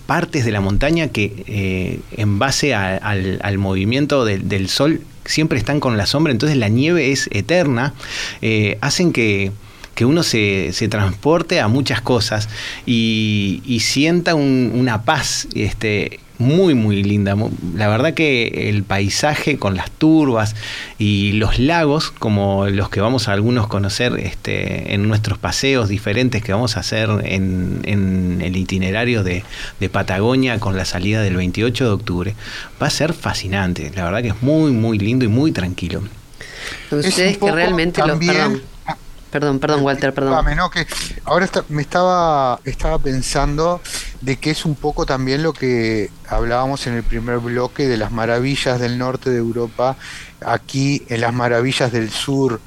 [0.06, 5.98] partes de la montaña que eh, en base al, movimiento del sol siempre están con
[5.98, 7.94] la sombra, entonces la nieve es eterna,
[8.42, 9.52] eh, hacen que
[9.96, 12.50] que uno se, se, transporte a muchas cosas
[12.86, 17.36] y, sienta una paz este, muy, muy linda.
[17.76, 20.56] La verdad que el paisaje con las turbas
[20.98, 26.44] y los lagos, como los que vamos a algunos conocer este, en nuestros paseos diferentes
[26.44, 29.44] que vamos a hacer en, en el itinerario de,
[29.80, 32.36] de, Patagonia con la salida del 28 de octubre,
[32.82, 33.92] va a ser fascinante.
[33.96, 36.04] La verdad que es muy, muy lindo y muy tranquilo.
[36.92, 38.62] Ustedes que realmente Perdón,
[39.60, 40.46] perdón, Walter, perdón.
[40.72, 40.86] que
[41.26, 43.82] ahora me estaba, estaba pensando
[44.22, 48.12] de que es un poco también lo que hablábamos en el primer bloque de las
[48.12, 49.98] maravillas del norte de Europa,
[50.46, 52.60] aquí en las maravillas del sur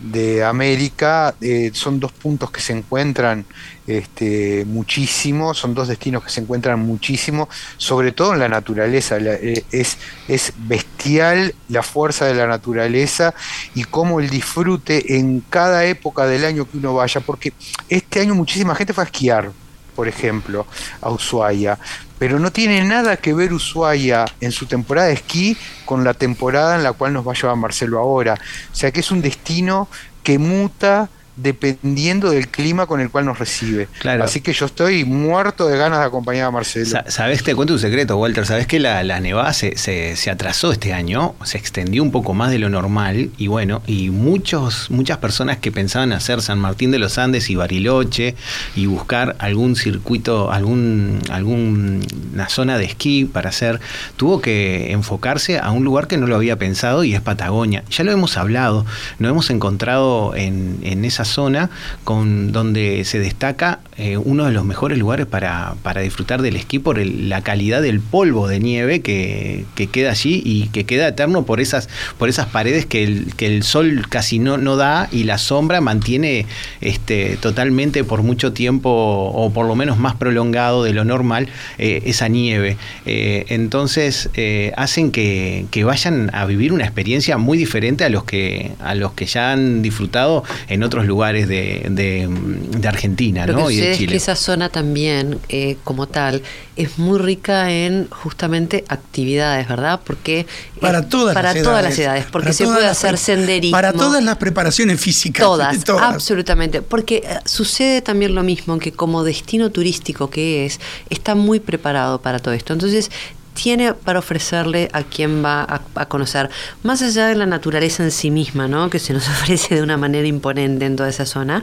[0.00, 1.34] de América.
[1.40, 3.44] Eh, son dos puntos que se encuentran
[3.86, 9.18] este, muchísimo, son dos destinos que se encuentran muchísimo, sobre todo en la naturaleza.
[9.18, 13.34] Eh, es, es bestial la fuerza de la naturaleza
[13.74, 17.52] y cómo el disfrute en cada época del año que uno vaya, porque
[17.88, 19.52] este año muchísima gente fue a esquiar,
[19.94, 20.66] por ejemplo,
[21.02, 21.78] a Ushuaia,
[22.20, 25.56] pero no tiene nada que ver Ushuaia en su temporada de esquí
[25.86, 28.34] con la temporada en la cual nos va a llevar Marcelo ahora.
[28.70, 29.88] O sea que es un destino
[30.22, 31.08] que muta
[31.42, 33.88] dependiendo del clima con el cual nos recibe.
[34.20, 37.02] Así que yo estoy muerto de ganas de acompañar a Marcelo.
[37.08, 38.46] Sabes, te cuento un secreto, Walter.
[38.46, 42.58] Sabes que la, nevada se, se, atrasó este año, se extendió un poco más de
[42.58, 47.18] lo normal y bueno, y muchos, muchas personas que pensaban hacer San Martín de los
[47.18, 48.34] Andes y Bariloche
[48.76, 53.80] y buscar algún circuito, algún, alguna zona de esquí para hacer,
[54.16, 57.84] tuvo que enfocarse a un lugar que no lo había pensado y es Patagonia.
[57.90, 58.86] Ya lo hemos hablado,
[59.18, 61.70] nos hemos encontrado en, en esas zona
[62.04, 66.98] con, donde se destaca eh, uno de los mejores lugares para, disfrutar del esquí por
[66.98, 71.90] la calidad del polvo de nieve que, queda allí y que queda eterno por esas,
[72.16, 75.82] por esas paredes que el, que el sol casi no, no da y la sombra
[75.82, 76.46] mantiene
[76.80, 82.00] este, totalmente por mucho tiempo o por lo menos más prolongado de lo normal eh,
[82.06, 82.78] esa nieve.
[83.04, 84.30] Eh, entonces
[84.76, 89.12] hacen que, que, vayan a vivir una experiencia muy diferente a los que, a los
[89.12, 93.70] que ya han disfrutado en otros lugares lugares de, de, Argentina ¿no?
[93.70, 94.12] y de Chile.
[94.12, 96.42] que esa zona también, eh, como tal,
[96.76, 100.00] es muy rica en justamente actividades, ¿verdad?
[100.02, 100.46] Porque
[100.80, 103.76] para todas, para las, todas edades, las edades, porque se puede hacer senderismo.
[103.76, 105.44] Para todas las preparaciones físicas.
[105.44, 106.80] Todas, todas, absolutamente.
[106.80, 110.80] Porque eh, sucede también lo mismo, que como destino turístico que es,
[111.10, 112.72] está muy preparado para todo esto.
[112.72, 113.10] Entonces,
[113.54, 116.50] tiene para ofrecerle a quien va a, conocer,
[116.82, 118.90] más allá de la naturaleza en sí misma, ¿no?
[118.90, 121.62] que se nos ofrece de una manera imponente en toda esa zona,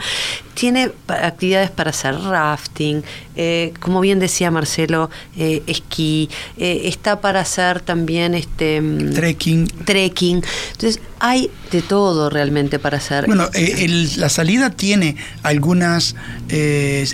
[0.53, 3.03] tiene actividades para hacer rafting,
[3.35, 9.67] eh, como bien decía Marcelo, eh, esquí, eh, está para hacer también este mm, trekking.
[9.85, 10.43] Trekking.
[10.71, 13.27] Entonces, hay de todo realmente para hacer.
[13.27, 13.47] Bueno,
[14.17, 16.15] la salida tiene algunas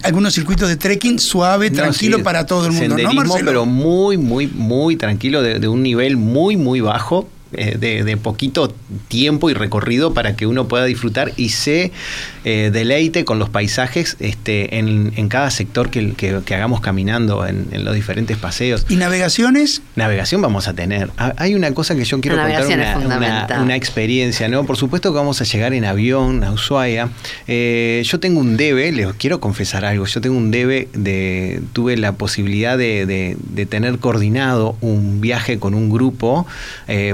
[0.03, 3.45] algunos circuitos de trekking suave, tranquilo para todo el mundo, ¿no, Marcelo?
[3.45, 4.62] pero muy, muy, muy
[4.95, 8.73] tranquilo, de un nivel muy, muy bajo eh, de, poquito
[9.07, 11.91] tiempo y recorrido para que uno pueda disfrutar y se
[12.45, 18.37] eh, deleite con los paisajes este, en, cada sector que, hagamos caminando en, los diferentes
[18.37, 18.85] paseos.
[18.89, 19.81] ¿Y navegaciones?
[19.95, 21.09] Navegación vamos a tener.
[21.17, 24.65] Ah, hay una cosa que yo quiero contar, una, experiencia, ¿no?
[24.65, 27.09] Por supuesto que vamos a llegar en avión a Ushuaia.
[27.47, 31.97] Eh, yo tengo un debe, les quiero confesar algo, yo tengo un debe de, tuve
[31.97, 33.37] la posibilidad de,
[33.69, 36.45] tener coordinado un viaje con un grupo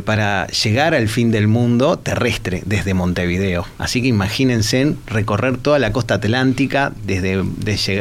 [0.03, 0.28] para
[0.63, 3.65] llegar al fin del mundo terrestre desde Montevideo.
[3.77, 7.43] Así que imagínense recorrer toda la costa atlántica, desde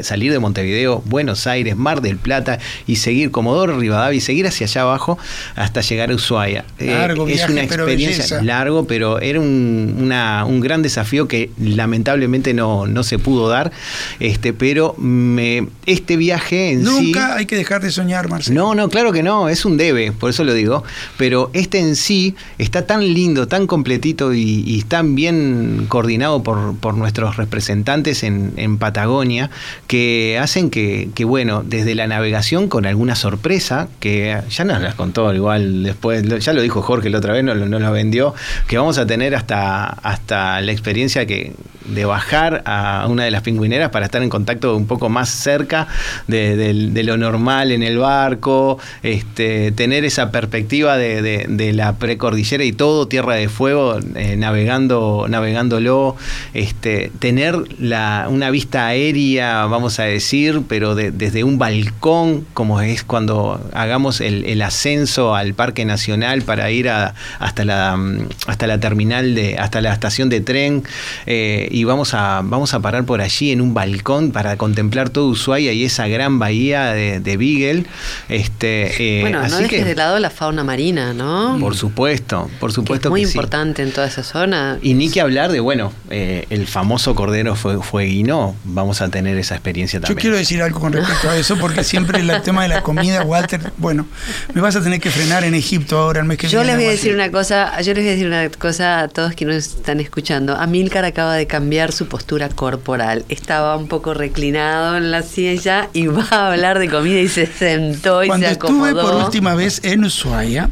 [0.03, 4.67] salir de Montevideo, Buenos Aires, Mar del Plata y seguir Comodoro Rivadavia y seguir hacia
[4.67, 5.19] allá abajo
[5.55, 6.65] hasta llegar a Ushuaia.
[6.79, 10.13] Eh, es una experiencia largo, pero era un,
[10.47, 13.73] un, gran desafío que lamentablemente no, no se pudo dar.
[14.21, 17.07] Este, pero me, este viaje en sí.
[17.07, 18.61] Nunca hay que dejar de soñar, Marcelo.
[18.61, 20.85] No, no, claro que no, es un debe, por eso lo digo.
[21.17, 22.18] Pero este en sí
[22.59, 29.51] está tan lindo, tan completito y, tan bien coordinado por, nuestros representantes en, Patagonia,
[29.87, 35.33] que hacen que, bueno, desde la navegación con alguna sorpresa, que ya nos las contó
[35.35, 38.35] igual después, ya lo dijo Jorge la otra vez, nos, nos lo vendió,
[38.67, 41.53] que vamos a tener hasta, hasta la experiencia que
[41.89, 45.89] de bajar a una de las pingüineras para estar en contacto un poco más cerca
[46.27, 53.09] de, lo normal en el barco, este, tener esa perspectiva de, la precordillera y todo,
[53.09, 56.17] Tierra de Fuego, eh, navegando, navegándolo,
[56.55, 63.05] este, tener la, una vista aérea, vamos a decir, pero desde un balcón, como es
[63.05, 67.99] cuando hagamos el, ascenso al Parque Nacional para ir hasta, la,
[68.47, 70.83] hasta la terminal, de, hasta la estación de tren.
[71.27, 75.29] Eh, y vamos a, vamos a parar por allí en un balcón para contemplar todo
[75.29, 77.85] Ushuaia y esa gran bahía de, de Beagle.
[78.29, 81.57] Este, eh, bueno, no dejes de lado la fauna marina, ¿no?
[81.61, 84.79] Por supuesto, por supuesto que es muy importante en toda esa zona.
[84.83, 89.39] Y ni que hablar de, bueno, eh, el famoso cordero fue, fueguino, vamos a tener
[89.39, 90.17] esa experiencia también.
[90.17, 93.23] Yo quiero decir algo con respecto a eso, porque siempre el tema de la comida,
[93.23, 94.09] Walter, bueno,
[94.53, 96.73] me vas a tener que frenar en Egipto ahora el mes que yo viene.
[96.73, 99.37] Les voy a decir una cosa, yo les voy a decir una cosa a todos
[99.37, 100.57] que nos están escuchando.
[100.57, 103.27] Amílcar acaba de cambiar cambiar su postura corporal.
[103.29, 107.45] Estaba un poco reclinado en la silla y va a hablar de comida y se
[107.45, 108.87] sentó y Cuando se acomodó.
[108.87, 110.71] estuve por última vez en Ushuaia,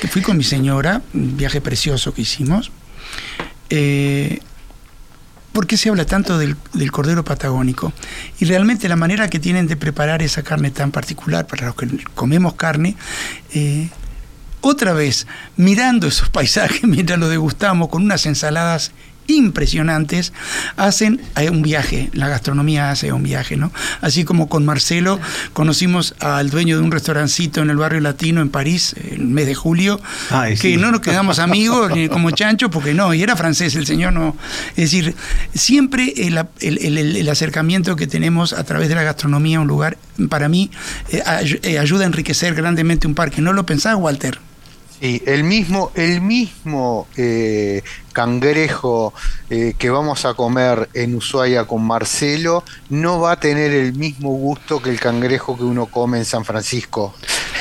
[0.00, 2.70] que fui con mi señora, un viaje precioso que hicimos,
[3.68, 4.38] eh,
[5.52, 6.56] ¿por qué se habla tanto del,
[6.92, 7.92] cordero patagónico?
[8.40, 11.88] Y realmente la manera que tienen de preparar esa carne tan particular para los que
[12.14, 12.96] comemos carne,
[13.52, 13.90] eh,
[14.62, 18.92] otra vez, mirando esos paisajes mientras lo degustamos con unas ensaladas
[19.28, 20.32] impresionantes,
[20.76, 21.20] hacen
[21.50, 23.72] un viaje, la gastronomía hace un viaje, ¿no?
[24.00, 25.20] Así como con Marcelo
[25.52, 29.46] conocimos al dueño de un restaurancito en el barrio latino en París, en el mes
[29.46, 30.00] de julio,
[30.60, 34.12] que no nos quedamos amigos ni como chancho, porque no, y era francés, el señor
[34.12, 34.36] no.
[34.70, 35.14] Es decir,
[35.54, 39.98] siempre el, acercamiento que tenemos a través de la gastronomía a un lugar,
[40.28, 40.70] para mí,
[41.10, 41.22] eh,
[41.62, 43.40] eh, ayuda a enriquecer grandemente un parque.
[43.40, 44.47] ¿No lo pensás, Walter?
[45.00, 47.82] Sí, el mismo, el mismo eh,
[48.12, 49.14] cangrejo
[49.48, 54.30] eh, que vamos a comer en Ushuaia con Marcelo no va a tener el mismo
[54.30, 57.14] gusto que el cangrejo que uno come en San Francisco.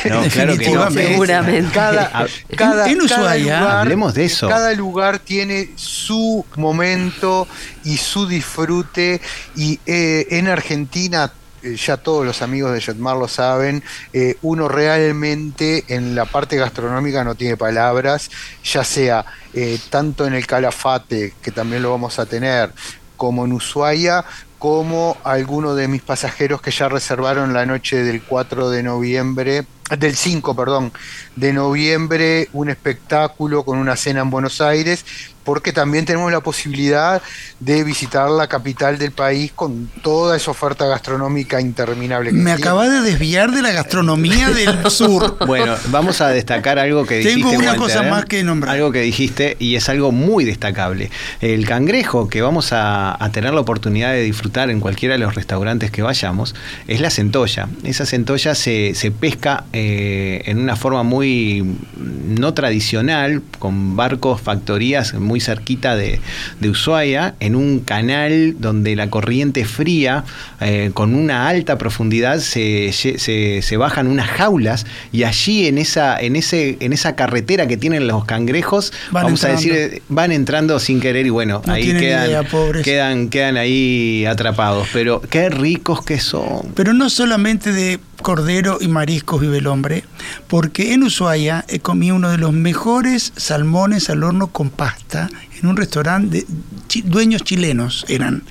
[0.05, 0.89] No, claro que no.
[0.89, 1.71] Seguramente.
[1.71, 2.25] Cada,
[2.89, 4.47] en, Ushuaia, hablemos de eso.
[4.47, 7.47] Cada lugar tiene su momento
[7.83, 9.21] y su disfrute
[9.55, 11.31] y eh, en Argentina
[11.75, 17.23] ya todos los amigos de Jetmar lo saben, eh, uno realmente en la parte gastronómica
[17.23, 18.29] no tiene palabras,
[18.63, 22.71] ya sea eh, tanto en el Calafate, que también lo vamos a tener,
[23.15, 24.23] como en Ushuaia,
[24.59, 29.65] como algunos de mis pasajeros que ya reservaron la noche del 4 de noviembre,
[29.95, 30.91] del 5, perdón,
[31.35, 35.05] de noviembre, un espectáculo con una cena en Buenos Aires
[35.47, 37.21] porque también tenemos la posibilidad
[37.61, 42.33] de visitar la capital del país con toda esa oferta gastronómica interminable.
[42.33, 45.37] Me acaba de desviar de la gastronomía del sur.
[45.47, 47.39] Bueno, vamos a destacar algo que dijiste.
[47.39, 48.09] Tengo una cosa ¿eh?
[48.09, 48.75] más que nombrar.
[48.75, 51.09] Algo que dijiste y es algo muy destacable.
[51.39, 55.91] El cangrejo que vamos a, tener la oportunidad de disfrutar en cualquiera de los restaurantes
[55.91, 56.55] que vayamos
[56.89, 57.69] es la centolla.
[57.83, 61.63] Esa centolla se, pesca eh, en una forma muy
[61.95, 66.19] no tradicional, con barcos, factorías muy cerquita de,
[66.67, 70.23] Ushuaia, en un canal donde la corriente fría,
[70.61, 76.35] eh, con una alta profundidad, se, se, bajan unas jaulas y allí en esa, en,
[76.35, 81.27] ese, en esa carretera que tienen los cangrejos, vamos a decir, van entrando sin querer
[81.27, 82.47] y bueno, ahí quedan,
[82.83, 84.87] quedan, quedan ahí atrapados.
[84.91, 86.73] Pero qué ricos que son.
[86.73, 90.03] Pero no solamente de cordero y mariscos vive hombre,
[90.47, 95.67] porque en Ushuaia he comido uno de los mejores salmones al horno con pasta en
[95.67, 98.43] un restaurante de dueños chilenos eran.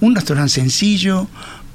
[0.00, 1.28] Un restaurante sencillo,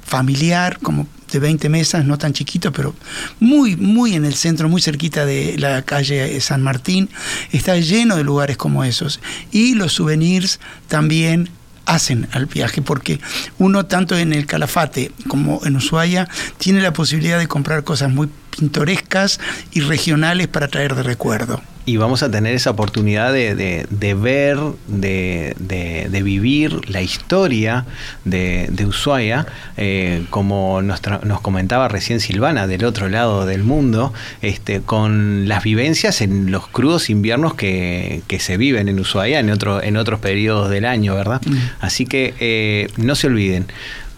[0.04, 2.94] familiar, como de 20 mesas, no tan chiquito, pero
[3.40, 7.08] muy, muy en el centro, muy cerquita de la calle San Martín.
[7.50, 9.20] Está lleno de lugares como esos.
[9.50, 11.50] Y los souvenirs también
[11.86, 13.20] hacen al viaje, porque
[13.58, 16.28] uno tanto en el Calafate como en Ushuaia
[16.58, 19.40] tiene la posibilidad de comprar cosas muy pintorescas
[19.72, 26.20] y regionales para traer de recuerdo y vamos a tener esa oportunidad de, ver, de,
[26.22, 27.84] vivir la historia
[28.24, 31.00] de, Ushuaia, eh, como nos,
[31.42, 37.10] comentaba recién Silvana, del otro lado del mundo, este, con las vivencias en los crudos
[37.10, 41.40] inviernos que, se viven en Ushuaia en, otro, en otros periodos del año, ¿verdad?
[41.46, 41.56] Mm.
[41.80, 43.66] Así que eh, no se olviden.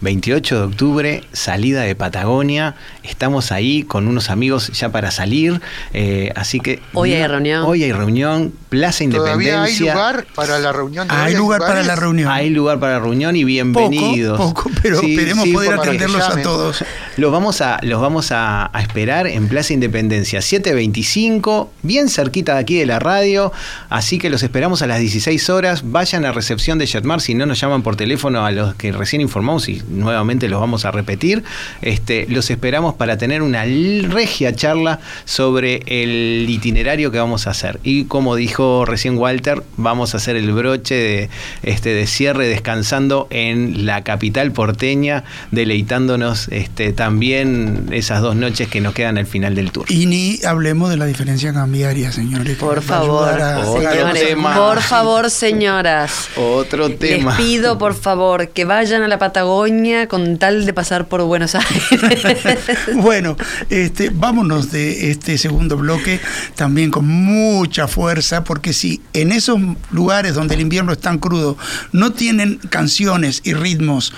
[0.01, 2.75] 28 de octubre, salida de Patagonia.
[3.03, 5.61] Estamos ahí con unos amigos ya para salir.
[5.93, 6.79] Eh, así que.
[6.93, 7.63] Hoy hay reunión.
[7.65, 8.53] Hoy hay reunión.
[8.69, 9.53] Plaza Independencia.
[9.53, 11.07] ¿Todavía hay lugar para la reunión?
[11.09, 12.29] Hay lugar para la reunión.
[12.29, 14.37] Hay lugar para la reunión y bienvenidos.
[14.37, 16.83] Poco, pero esperemos poder atenderlos a todos.
[17.15, 22.77] Los vamos a, los vamos a, esperar en Plaza Independencia 725, bien cerquita de aquí
[22.77, 23.53] de la radio.
[23.89, 25.83] Así que los esperamos a las 16 horas.
[25.85, 29.21] Vayan a recepción de Jetmar si no nos llaman por teléfono a los que recién
[29.21, 31.43] informamos y nuevamente los vamos a repetir.
[31.81, 37.79] Este, los esperamos para tener una regia charla sobre el itinerario que vamos a hacer.
[37.83, 41.29] Y como dijo recién Walter, vamos a hacer el broche de,
[41.63, 48.81] este, de cierre descansando en la capital porteña, deleitándonos este, también esas dos noches que
[48.81, 49.85] nos quedan al final del tour.
[49.89, 52.57] Y ni hablemos de la diferencia cambiaria, señores.
[52.57, 53.29] Por favor,
[53.63, 56.29] señores, por favor, señoras.
[56.35, 57.37] Otro tema.
[57.37, 61.55] Les pido, por favor, que vayan a la Patagonia con tal de pasar por Buenos
[61.55, 62.47] Aires.
[62.95, 63.35] bueno,
[63.69, 66.19] este, vámonos de este segundo bloque
[66.55, 69.59] también con mucha fuerza, porque si en esos
[69.91, 71.57] lugares donde el invierno es tan crudo
[71.91, 74.13] no tienen canciones y ritmos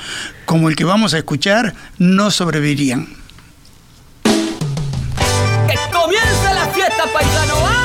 [0.46, 3.08] como el que vamos a escuchar, no sobrevivirían.
[4.24, 7.79] ¡Que comience la fiesta, paisano!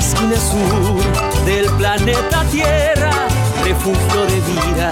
[0.00, 3.10] Sur del planeta Tierra,
[3.64, 4.90] refugio de vida,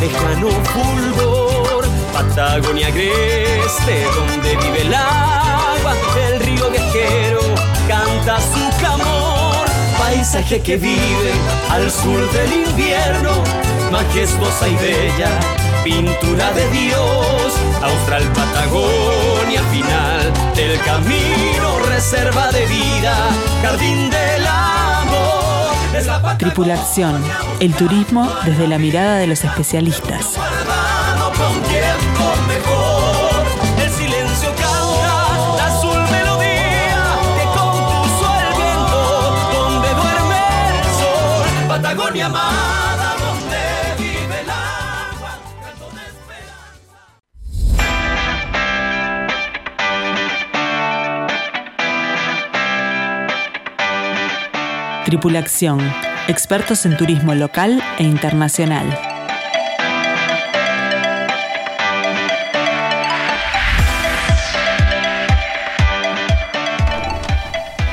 [0.00, 5.94] lejano fulgor Patagonia agreste, donde vive el agua,
[6.28, 7.40] el río viajero
[7.86, 9.66] canta su clamor.
[9.98, 11.32] Paisaje que vive
[11.70, 13.30] al sur del invierno,
[13.92, 15.30] majestuosa y bella,
[15.84, 17.54] pintura de Dios.
[17.82, 23.14] Austral Patagonia, final del camino, reserva de vida,
[23.62, 25.74] jardín del amor.
[25.96, 27.22] Es la Patagonia Tripulación,
[27.60, 30.34] el turismo desde la mirada de los especialistas.
[32.16, 33.27] con
[55.08, 55.80] Tripulación,
[56.26, 58.86] expertos en turismo local e internacional.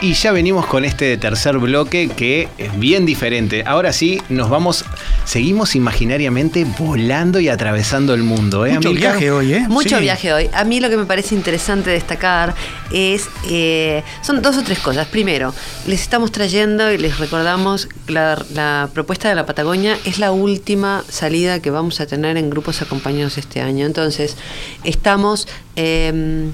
[0.02, 3.64] Y ya venimos con este tercer bloque que es bien diferente.
[3.66, 4.84] Ahora sí, nos vamos,
[5.26, 8.66] seguimos imaginariamente volando y atravesando el mundo.
[8.66, 9.12] ¿eh, Mucho Amilcar?
[9.14, 9.66] viaje hoy, ¿eh?
[9.68, 10.02] Mucho Sí.
[10.04, 10.50] viaje hoy.
[10.54, 12.54] A mí lo que me parece interesante destacar
[12.92, 15.08] es, eh, son dos o tres cosas.
[15.08, 15.54] Primero,
[15.88, 21.04] les estamos trayendo y les recordamos la, la propuesta de la Patagonia es la última
[21.10, 23.86] salida que vamos a tener en grupos acompañados este año.
[23.86, 24.38] Entonces,
[24.84, 26.52] estamos eh,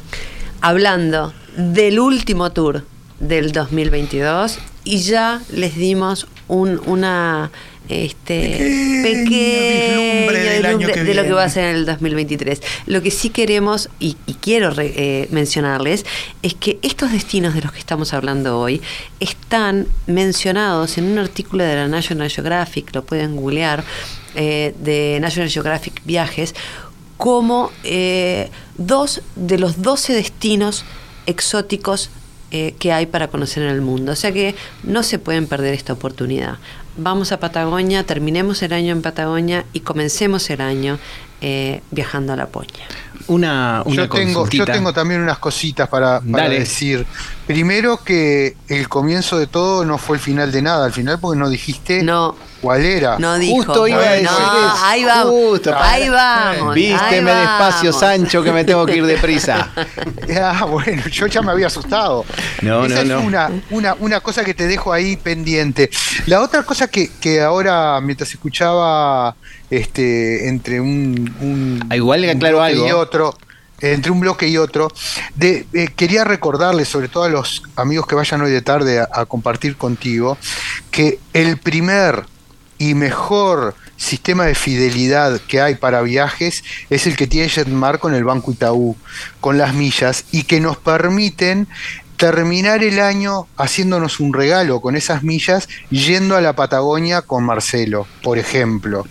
[0.61, 2.86] hablando del último tour
[3.19, 7.51] del 2022 y ya les dimos un, una
[7.89, 12.61] este Pequeño vislumbre del año que de lo que va a ser en el 2023.
[12.86, 16.05] Lo que sí queremos y, y quiero re- eh, mencionarles
[16.41, 18.82] es que estos destinos de los que estamos hablando hoy
[19.19, 23.84] están mencionados en un artículo de la National Geographic, lo pueden googlear,
[24.36, 26.55] eh, de National Geographic Viajes,
[27.17, 30.86] como eh, dos de los 12 destinos
[31.25, 32.09] exóticos
[32.51, 34.11] eh, que hay para conocer en el mundo.
[34.11, 36.57] O sea que no se pueden perder esta oportunidad.
[36.97, 40.99] Vamos a Patagonia, terminemos el año en Patagonia y comencemos el año
[41.41, 42.85] eh, viajando a la Poña.
[43.27, 47.05] Una, una yo, tengo, yo tengo también unas cositas para, decir.
[47.47, 51.39] Primero que el comienzo de todo no fue el final de nada, al final porque
[51.39, 53.19] no dijiste No, cuál era.
[53.19, 53.55] no dijo.
[53.55, 54.75] Justo iba a no, decir eso.
[54.83, 55.33] ahí vamos.
[55.33, 56.75] Justo, ahí vamos.
[56.75, 57.99] Vísteme ahí despacio, vamos.
[57.99, 59.69] Sancho, que me tengo que ir deprisa.
[60.43, 62.25] Ah, bueno, yo ya me había asustado.
[62.61, 63.19] No, Esa no, es no.
[63.21, 65.89] Una, una, una cosa que te dejo ahí pendiente.
[66.25, 69.35] La otra cosa que, que ahora, mientras escuchaba
[69.72, 72.88] este, entre un, un, Ah, igual aclaro algo.
[72.88, 73.36] y otro,
[73.80, 74.89] entre un bloque y otro,
[75.36, 79.09] de, eh, quería recordarles, sobre todo a los amigos que vayan hoy de tarde a,
[79.11, 80.38] a compartir contigo,
[80.91, 82.26] que el primer
[82.78, 88.15] y mejor sistema de fidelidad que hay para viajes es el que tiene Jetmar con
[88.15, 88.95] el Banco Itaú,
[89.39, 91.67] con las millas, y que nos permiten
[92.17, 98.05] terminar el año haciéndonos un regalo con esas millas yendo a la Patagonia con Marcelo,
[98.22, 99.07] por ejemplo.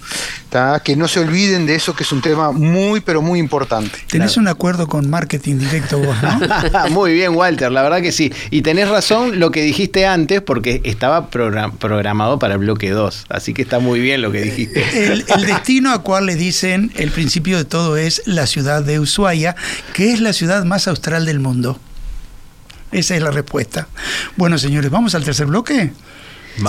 [0.51, 0.81] ¿Tá?
[0.81, 3.99] Que no se olviden de eso que es un tema muy, pero muy importante.
[4.09, 6.89] Tenés un acuerdo con marketing directo vos, ¿no?
[6.91, 8.33] Muy bien, Walter, la verdad que sí.
[8.51, 13.27] Y tenés razón lo que dijiste antes, porque estaba program- programado para el bloque 2.
[13.29, 14.85] Así que está muy bien lo que dijiste.
[15.13, 18.99] El, el destino a cual le dicen el principio de todo es la ciudad de
[19.01, 19.55] Ushuaia,
[19.95, 21.79] que es la ciudad más austral del mundo.
[22.93, 23.87] Esa es la respuesta.
[24.37, 25.93] Bueno, señores, ¿vamos al tercer bloque?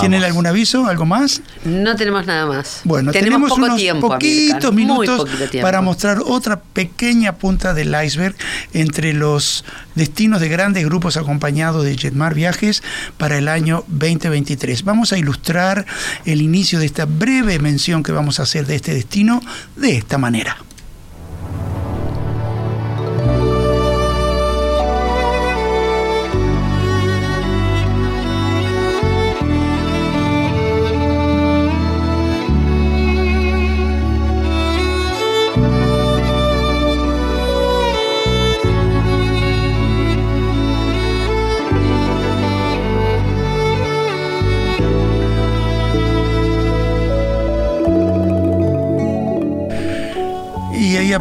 [0.00, 1.42] ¿Tienen algún aviso, algo más?
[1.64, 2.80] No tenemos nada más.
[2.84, 4.08] Bueno, tenemos, tenemos, poco unos tiempo.
[4.08, 5.66] poquitos minutos poquito tiempo.
[5.66, 8.34] para mostrar otra pequeña punta del iceberg
[8.72, 9.64] entre los
[9.94, 12.82] destinos de grandes grupos acompañados de Jetmar Viajes
[13.18, 14.84] para el año 2023.
[14.84, 15.86] Vamos a ilustrar
[16.24, 19.42] el inicio de esta breve mención que vamos a hacer de este destino
[19.76, 20.56] de esta manera.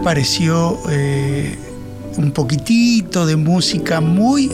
[0.01, 1.55] Apareció eh,
[2.17, 4.49] un poquitito de música muy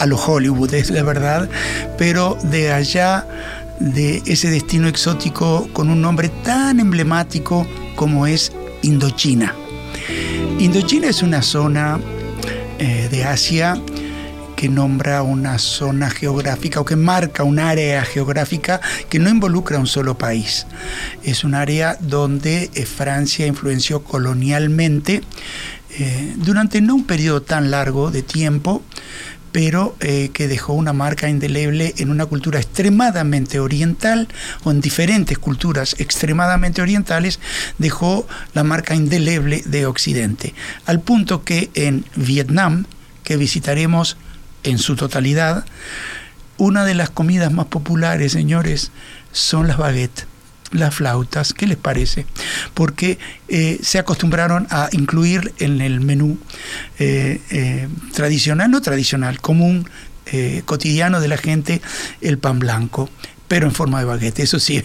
[0.00, 1.48] a lo Hollywood, es la verdad,
[1.96, 3.24] pero de allá,
[3.78, 8.50] de ese destino exótico con un nombre tan emblemático como es
[8.82, 9.54] Indochina.
[10.58, 12.00] Indochina es una zona
[12.80, 13.80] eh, de Asia
[14.58, 19.86] que nombra una zona geográfica o que marca un área geográfica que no involucra un
[19.86, 20.66] solo país.
[21.22, 25.22] Es un área donde eh, Francia influenció colonialmente
[25.96, 28.82] eh, durante no un periodo tan largo de tiempo,
[29.52, 34.26] pero eh, que dejó una marca indeleble en una cultura extremadamente oriental
[34.64, 37.38] o en diferentes culturas extremadamente orientales,
[37.78, 40.52] dejó la marca indeleble de Occidente,
[40.84, 42.86] al punto que en Vietnam,
[43.22, 44.16] que visitaremos
[44.68, 45.64] en su totalidad,
[46.56, 48.90] una de las comidas más populares, señores,
[49.32, 50.26] son las baguettes
[50.70, 52.26] las flautas, ¿qué les parece?
[52.74, 56.38] Porque eh, se acostumbraron a incluir en el menú
[56.98, 59.88] eh, eh, tradicional, no tradicional, común,
[60.66, 61.80] cotidiano de la gente,
[62.20, 63.08] el pan blanco
[63.48, 64.84] pero en forma de baguette, eso sí.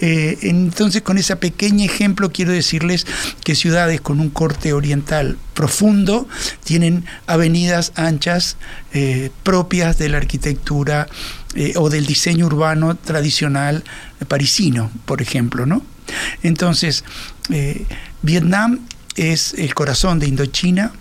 [0.00, 3.06] entonces, con ese pequeño ejemplo, quiero decirles
[3.44, 6.28] que ciudades con un corte oriental profundo
[6.64, 8.56] tienen avenidas anchas
[9.42, 11.08] propias de la arquitectura
[11.56, 13.82] eh, o del diseño urbano tradicional
[14.28, 15.82] parisino, por ejemplo, ¿no?
[16.42, 17.02] Entonces,
[17.48, 17.86] eh,
[18.20, 18.80] Vietnam
[19.14, 20.92] es el corazón de Indochina,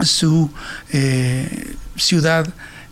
[0.00, 0.50] su
[0.94, 2.48] eh, ciudad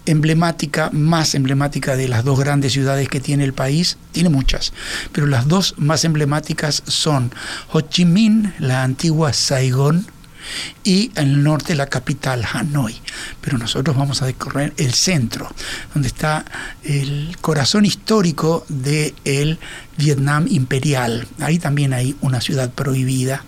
[0.07, 4.73] emblemática, más emblemática de las dos grandes ciudades que tiene el país, tiene muchas,
[5.13, 7.33] pero las dos más emblemáticas son
[7.73, 10.07] Ho Chi Minh, la antigua Saigón,
[10.83, 12.95] y en el norte la capital, Hanoi.
[13.41, 15.49] Pero nosotros vamos a recorrer el centro,
[15.93, 16.45] donde está
[16.83, 19.59] el corazón histórico del el
[19.97, 21.27] Vietnam imperial.
[21.41, 23.45] Ahí también hay una ciudad prohibida.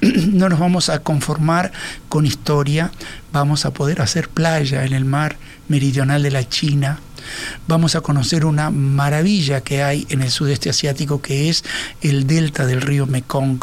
[0.34, 1.72] No nos vamos a conformar
[2.08, 2.90] con historia,
[3.32, 5.36] vamos a poder hacer playa en el mar
[5.68, 6.98] meridional de la China,
[7.66, 11.64] vamos a conocer una maravilla que hay en el sudeste asiático que es
[12.02, 13.60] el delta del río Mekong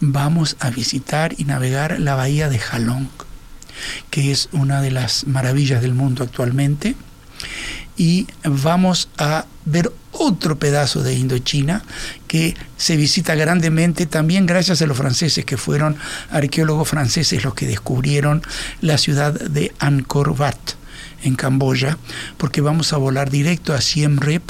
[0.00, 3.08] vamos a visitar y navegar la bahía de Halong,
[4.10, 6.94] que es una de las maravillas del mundo actualmente,
[7.96, 11.82] y vamos a ver otro pedazo de Indochina
[12.26, 15.96] que se visita grandemente también gracias a los franceses, que fueron
[16.30, 18.42] arqueólogos franceses los que descubrieron
[18.80, 20.83] la ciudad de Angkor Wat
[21.24, 21.98] en Camboya,
[22.36, 24.42] porque vamos a volar directo a Siem Reap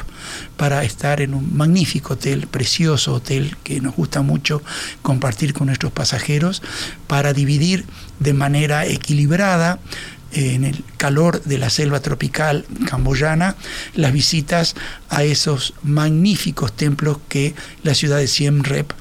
[0.56, 4.62] para estar en un magnífico hotel, precioso hotel que nos gusta mucho
[5.02, 6.62] compartir con nuestros pasajeros,
[7.06, 7.86] para dividir
[8.18, 9.78] de manera equilibrada
[10.32, 13.56] en el calor de la selva tropical camboyana,
[13.94, 14.74] las visitas
[15.08, 18.92] a esos magníficos templos que la ciudad de Siem Reap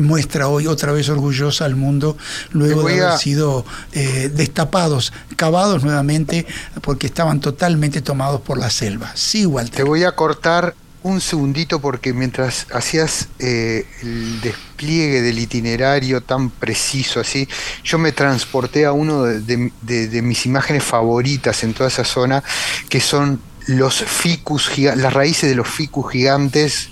[0.00, 2.16] muestra hoy otra vez orgullosa al mundo
[2.52, 6.46] luego de haber sido eh, destapados, cavados nuevamente
[6.80, 9.12] porque estaban totalmente tomados por la selva.
[9.14, 9.76] Sí, Walter.
[9.76, 16.50] Te voy a cortar un segundito porque mientras hacías eh, el despliegue del itinerario tan
[16.50, 17.48] preciso así,
[17.82, 22.42] yo me transporté a uno de, mis imágenes favoritas en toda esa zona,
[22.88, 26.90] que son los ficus, las raíces de los ficus gigantes,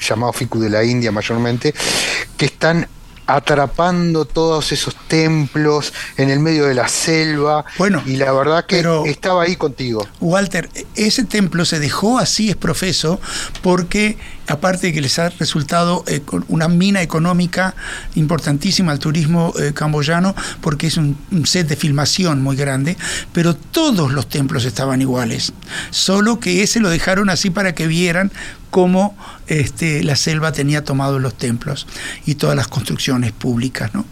[0.00, 1.74] llamado ficus de la India mayormente,
[2.36, 2.88] que están
[3.28, 7.64] atrapando todos esos templos en el medio de la selva.
[7.76, 10.06] Bueno, y la verdad que estaba ahí contigo.
[10.20, 13.20] Walter, ese templo se dejó así es profeso
[13.62, 14.16] porque
[14.48, 17.74] aparte de que les ha resultado eh, una mina económica
[18.14, 22.96] importantísima al turismo eh, camboyano, porque es un, set de filmación muy grande,
[23.32, 25.52] pero todos los templos estaban iguales,
[25.90, 28.32] solo que ese lo dejaron así para que vieran
[28.70, 31.86] cómo este, la selva tenía tomado los templos
[32.26, 33.94] y todas las construcciones públicas.
[33.94, 34.04] ¿no?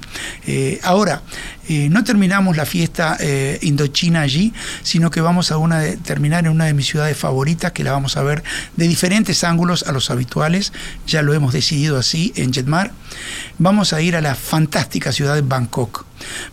[0.46, 1.22] Eh, ahora,
[1.68, 3.18] no terminamos la fiesta
[3.60, 7.82] indochina allí, sino que vamos a una terminar en una de mis ciudades favoritas, que
[7.82, 8.44] la vamos a ver
[8.76, 10.72] de diferentes ángulos a los habituales,
[11.06, 12.90] ya lo hemos decidido así en Jetmar.
[13.58, 16.04] Vamos a ir a la fantástica ciudad de Bangkok.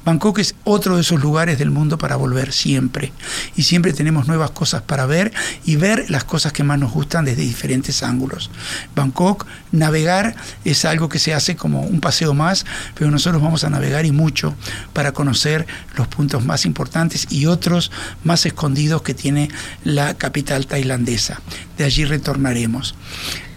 [0.05, 3.13] Bangkok es otro de esos lugares del mundo para volver siempre.
[3.55, 5.31] Y siempre tenemos nuevas cosas para ver
[5.65, 8.51] y ver las cosas que más nos gustan desde diferentes ángulos.
[8.95, 13.69] Bangkok, navegar es algo que se hace como un paseo más, pero nosotros vamos a
[13.69, 14.55] navegar y mucho
[14.91, 15.65] para conocer
[15.95, 17.91] los puntos más importantes y otros
[18.23, 19.49] más escondidos que tiene
[19.83, 21.41] la capital tailandesa.
[21.77, 22.95] De allí retornaremos.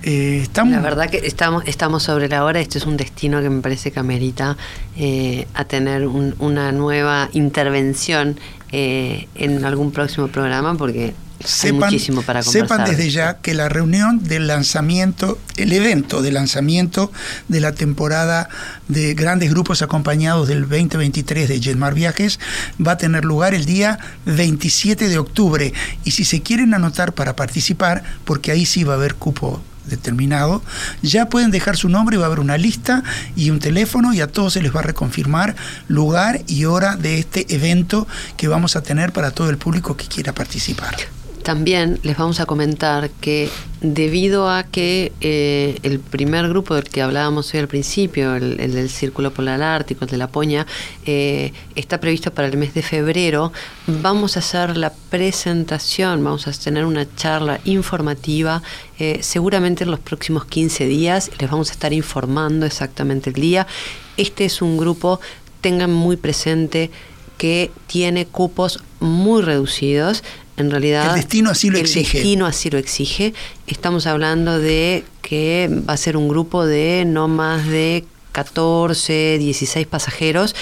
[0.07, 0.73] Eh, estamos...
[0.73, 2.61] La verdad que estamos, estamos sobre la hora.
[2.61, 4.57] Este es un destino que me parece que amerita
[4.97, 8.39] eh, a tener una nueva intervención
[8.71, 11.13] eh, en algún próximo programa porque
[11.45, 17.11] sepan, muchísimo para Sepan desde ya que la reunión del lanzamiento, el evento de lanzamiento
[17.49, 18.49] de la temporada
[18.87, 22.39] de grandes grupos acompañados del 2023 de Jetmar Viajes
[22.85, 25.73] va a tener lugar el día 27 de octubre.
[26.05, 30.62] Y si se quieren anotar para participar, porque ahí sí va a haber cupo determinado,
[31.03, 33.03] ya pueden dejar su nombre y va a haber una lista
[33.34, 35.57] y un teléfono y a todos se les va a reconfirmar
[35.89, 38.07] lugar y hora de este evento
[38.37, 41.16] que vamos a tener para todo el público que quiera participar
[41.47, 43.49] también les vamos a comentar que
[43.81, 48.91] debido a que eh, el primer grupo del que hablábamos hoy al principio, el, del
[48.91, 50.67] Círculo Polar Ártico, el de la Poña,
[51.05, 53.53] eh, está previsto para el mes de febrero,
[53.87, 58.61] vamos a hacer la presentación, vamos a tener una charla informativa
[58.99, 63.69] eh, seguramente en los próximos 15 días, les vamos a estar informando exactamente el día.
[64.17, 65.21] Este es un grupo,
[65.61, 66.91] tengan muy presente,
[67.39, 70.25] que tiene cupos muy reducidos
[70.57, 72.19] en realidad el destino así lo el exige.
[72.19, 73.35] destino así lo exige.
[73.67, 79.87] Estamos hablando de que va a ser un grupo de no más de 14, 16
[79.87, 80.55] pasajeros,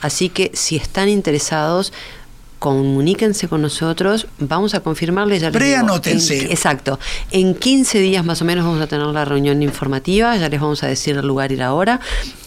[0.00, 1.92] así que si están interesados
[2.62, 6.52] comuníquense con nosotros, vamos a confirmarles ya Preanótense.
[6.52, 7.00] Exacto.
[7.32, 10.84] En 15 días más o menos vamos a tener la reunión informativa, ya les vamos
[10.84, 11.98] a decir el lugar y la hora.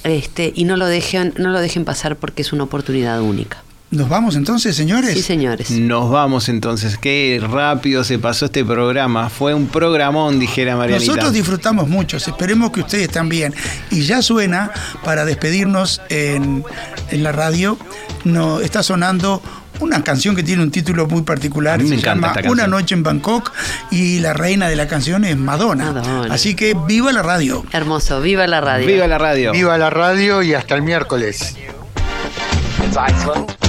[0.05, 3.64] Este, y no lo dejen, no lo dejen pasar porque es una oportunidad única.
[3.95, 5.13] ¿Nos vamos entonces, señores?
[5.13, 5.71] Sí, señores.
[5.71, 6.97] Nos vamos entonces.
[6.97, 9.29] Qué rápido se pasó este programa.
[9.29, 11.07] Fue un programón, dijera Marianita.
[11.07, 12.17] Nosotros disfrutamos mucho.
[12.17, 13.53] Esperemos que ustedes también.
[13.91, 14.71] Y ya suena,
[15.05, 16.65] para despedirnos en,
[17.09, 17.77] en la radio,
[18.25, 19.41] no, está sonando
[19.79, 21.75] una canción que tiene un título muy particular.
[21.75, 22.53] A mí me se encanta llama esta canción.
[22.53, 23.53] Una noche en Bangkok
[23.91, 25.93] y la reina de la canción es Madonna.
[25.93, 26.33] Madonna.
[26.33, 27.63] Así que viva la radio.
[27.71, 28.87] Hermoso, viva la radio.
[28.87, 29.53] Viva la radio.
[29.53, 31.55] Viva la radio y hasta el miércoles.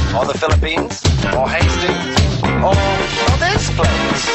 [0.07, 1.02] It's Iceland, or the Philippines,
[1.34, 2.16] or Hastings,
[2.62, 4.26] or, or this place.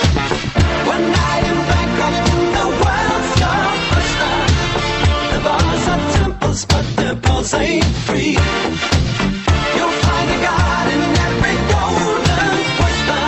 [0.87, 2.15] One night in Bangkok,
[2.55, 3.63] the world's your
[3.95, 4.33] oyster.
[5.31, 8.37] The bars are temples, but their pulse ain't free.
[9.75, 13.23] You'll find a god in every golden oyster.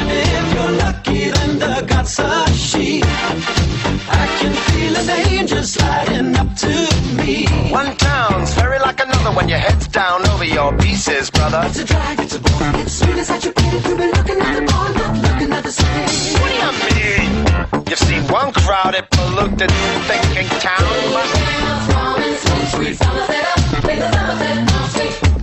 [0.00, 3.02] And if you're lucky, then the god's a she.
[4.10, 6.72] I can feel an angel sliding up to
[7.16, 7.46] me.
[7.70, 8.17] One town's
[9.28, 11.62] very when your head's down over your pieces, brother.
[11.64, 13.84] It's a drag, it's a bore, it's sweet as educated.
[13.84, 16.40] We've been looking at the bar, not looking at the same.
[16.40, 16.56] What do
[16.98, 17.32] you mean?
[17.88, 19.70] You've seen one crowded, polluted,
[20.08, 20.84] thinking town,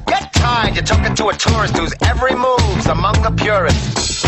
[0.08, 0.76] get tired.
[0.76, 4.26] You're talking to a tourist whose every move's among the purists.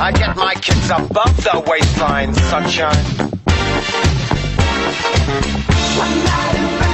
[0.00, 3.04] I get my kids above the waistline, sunshine.
[5.96, 6.93] One night in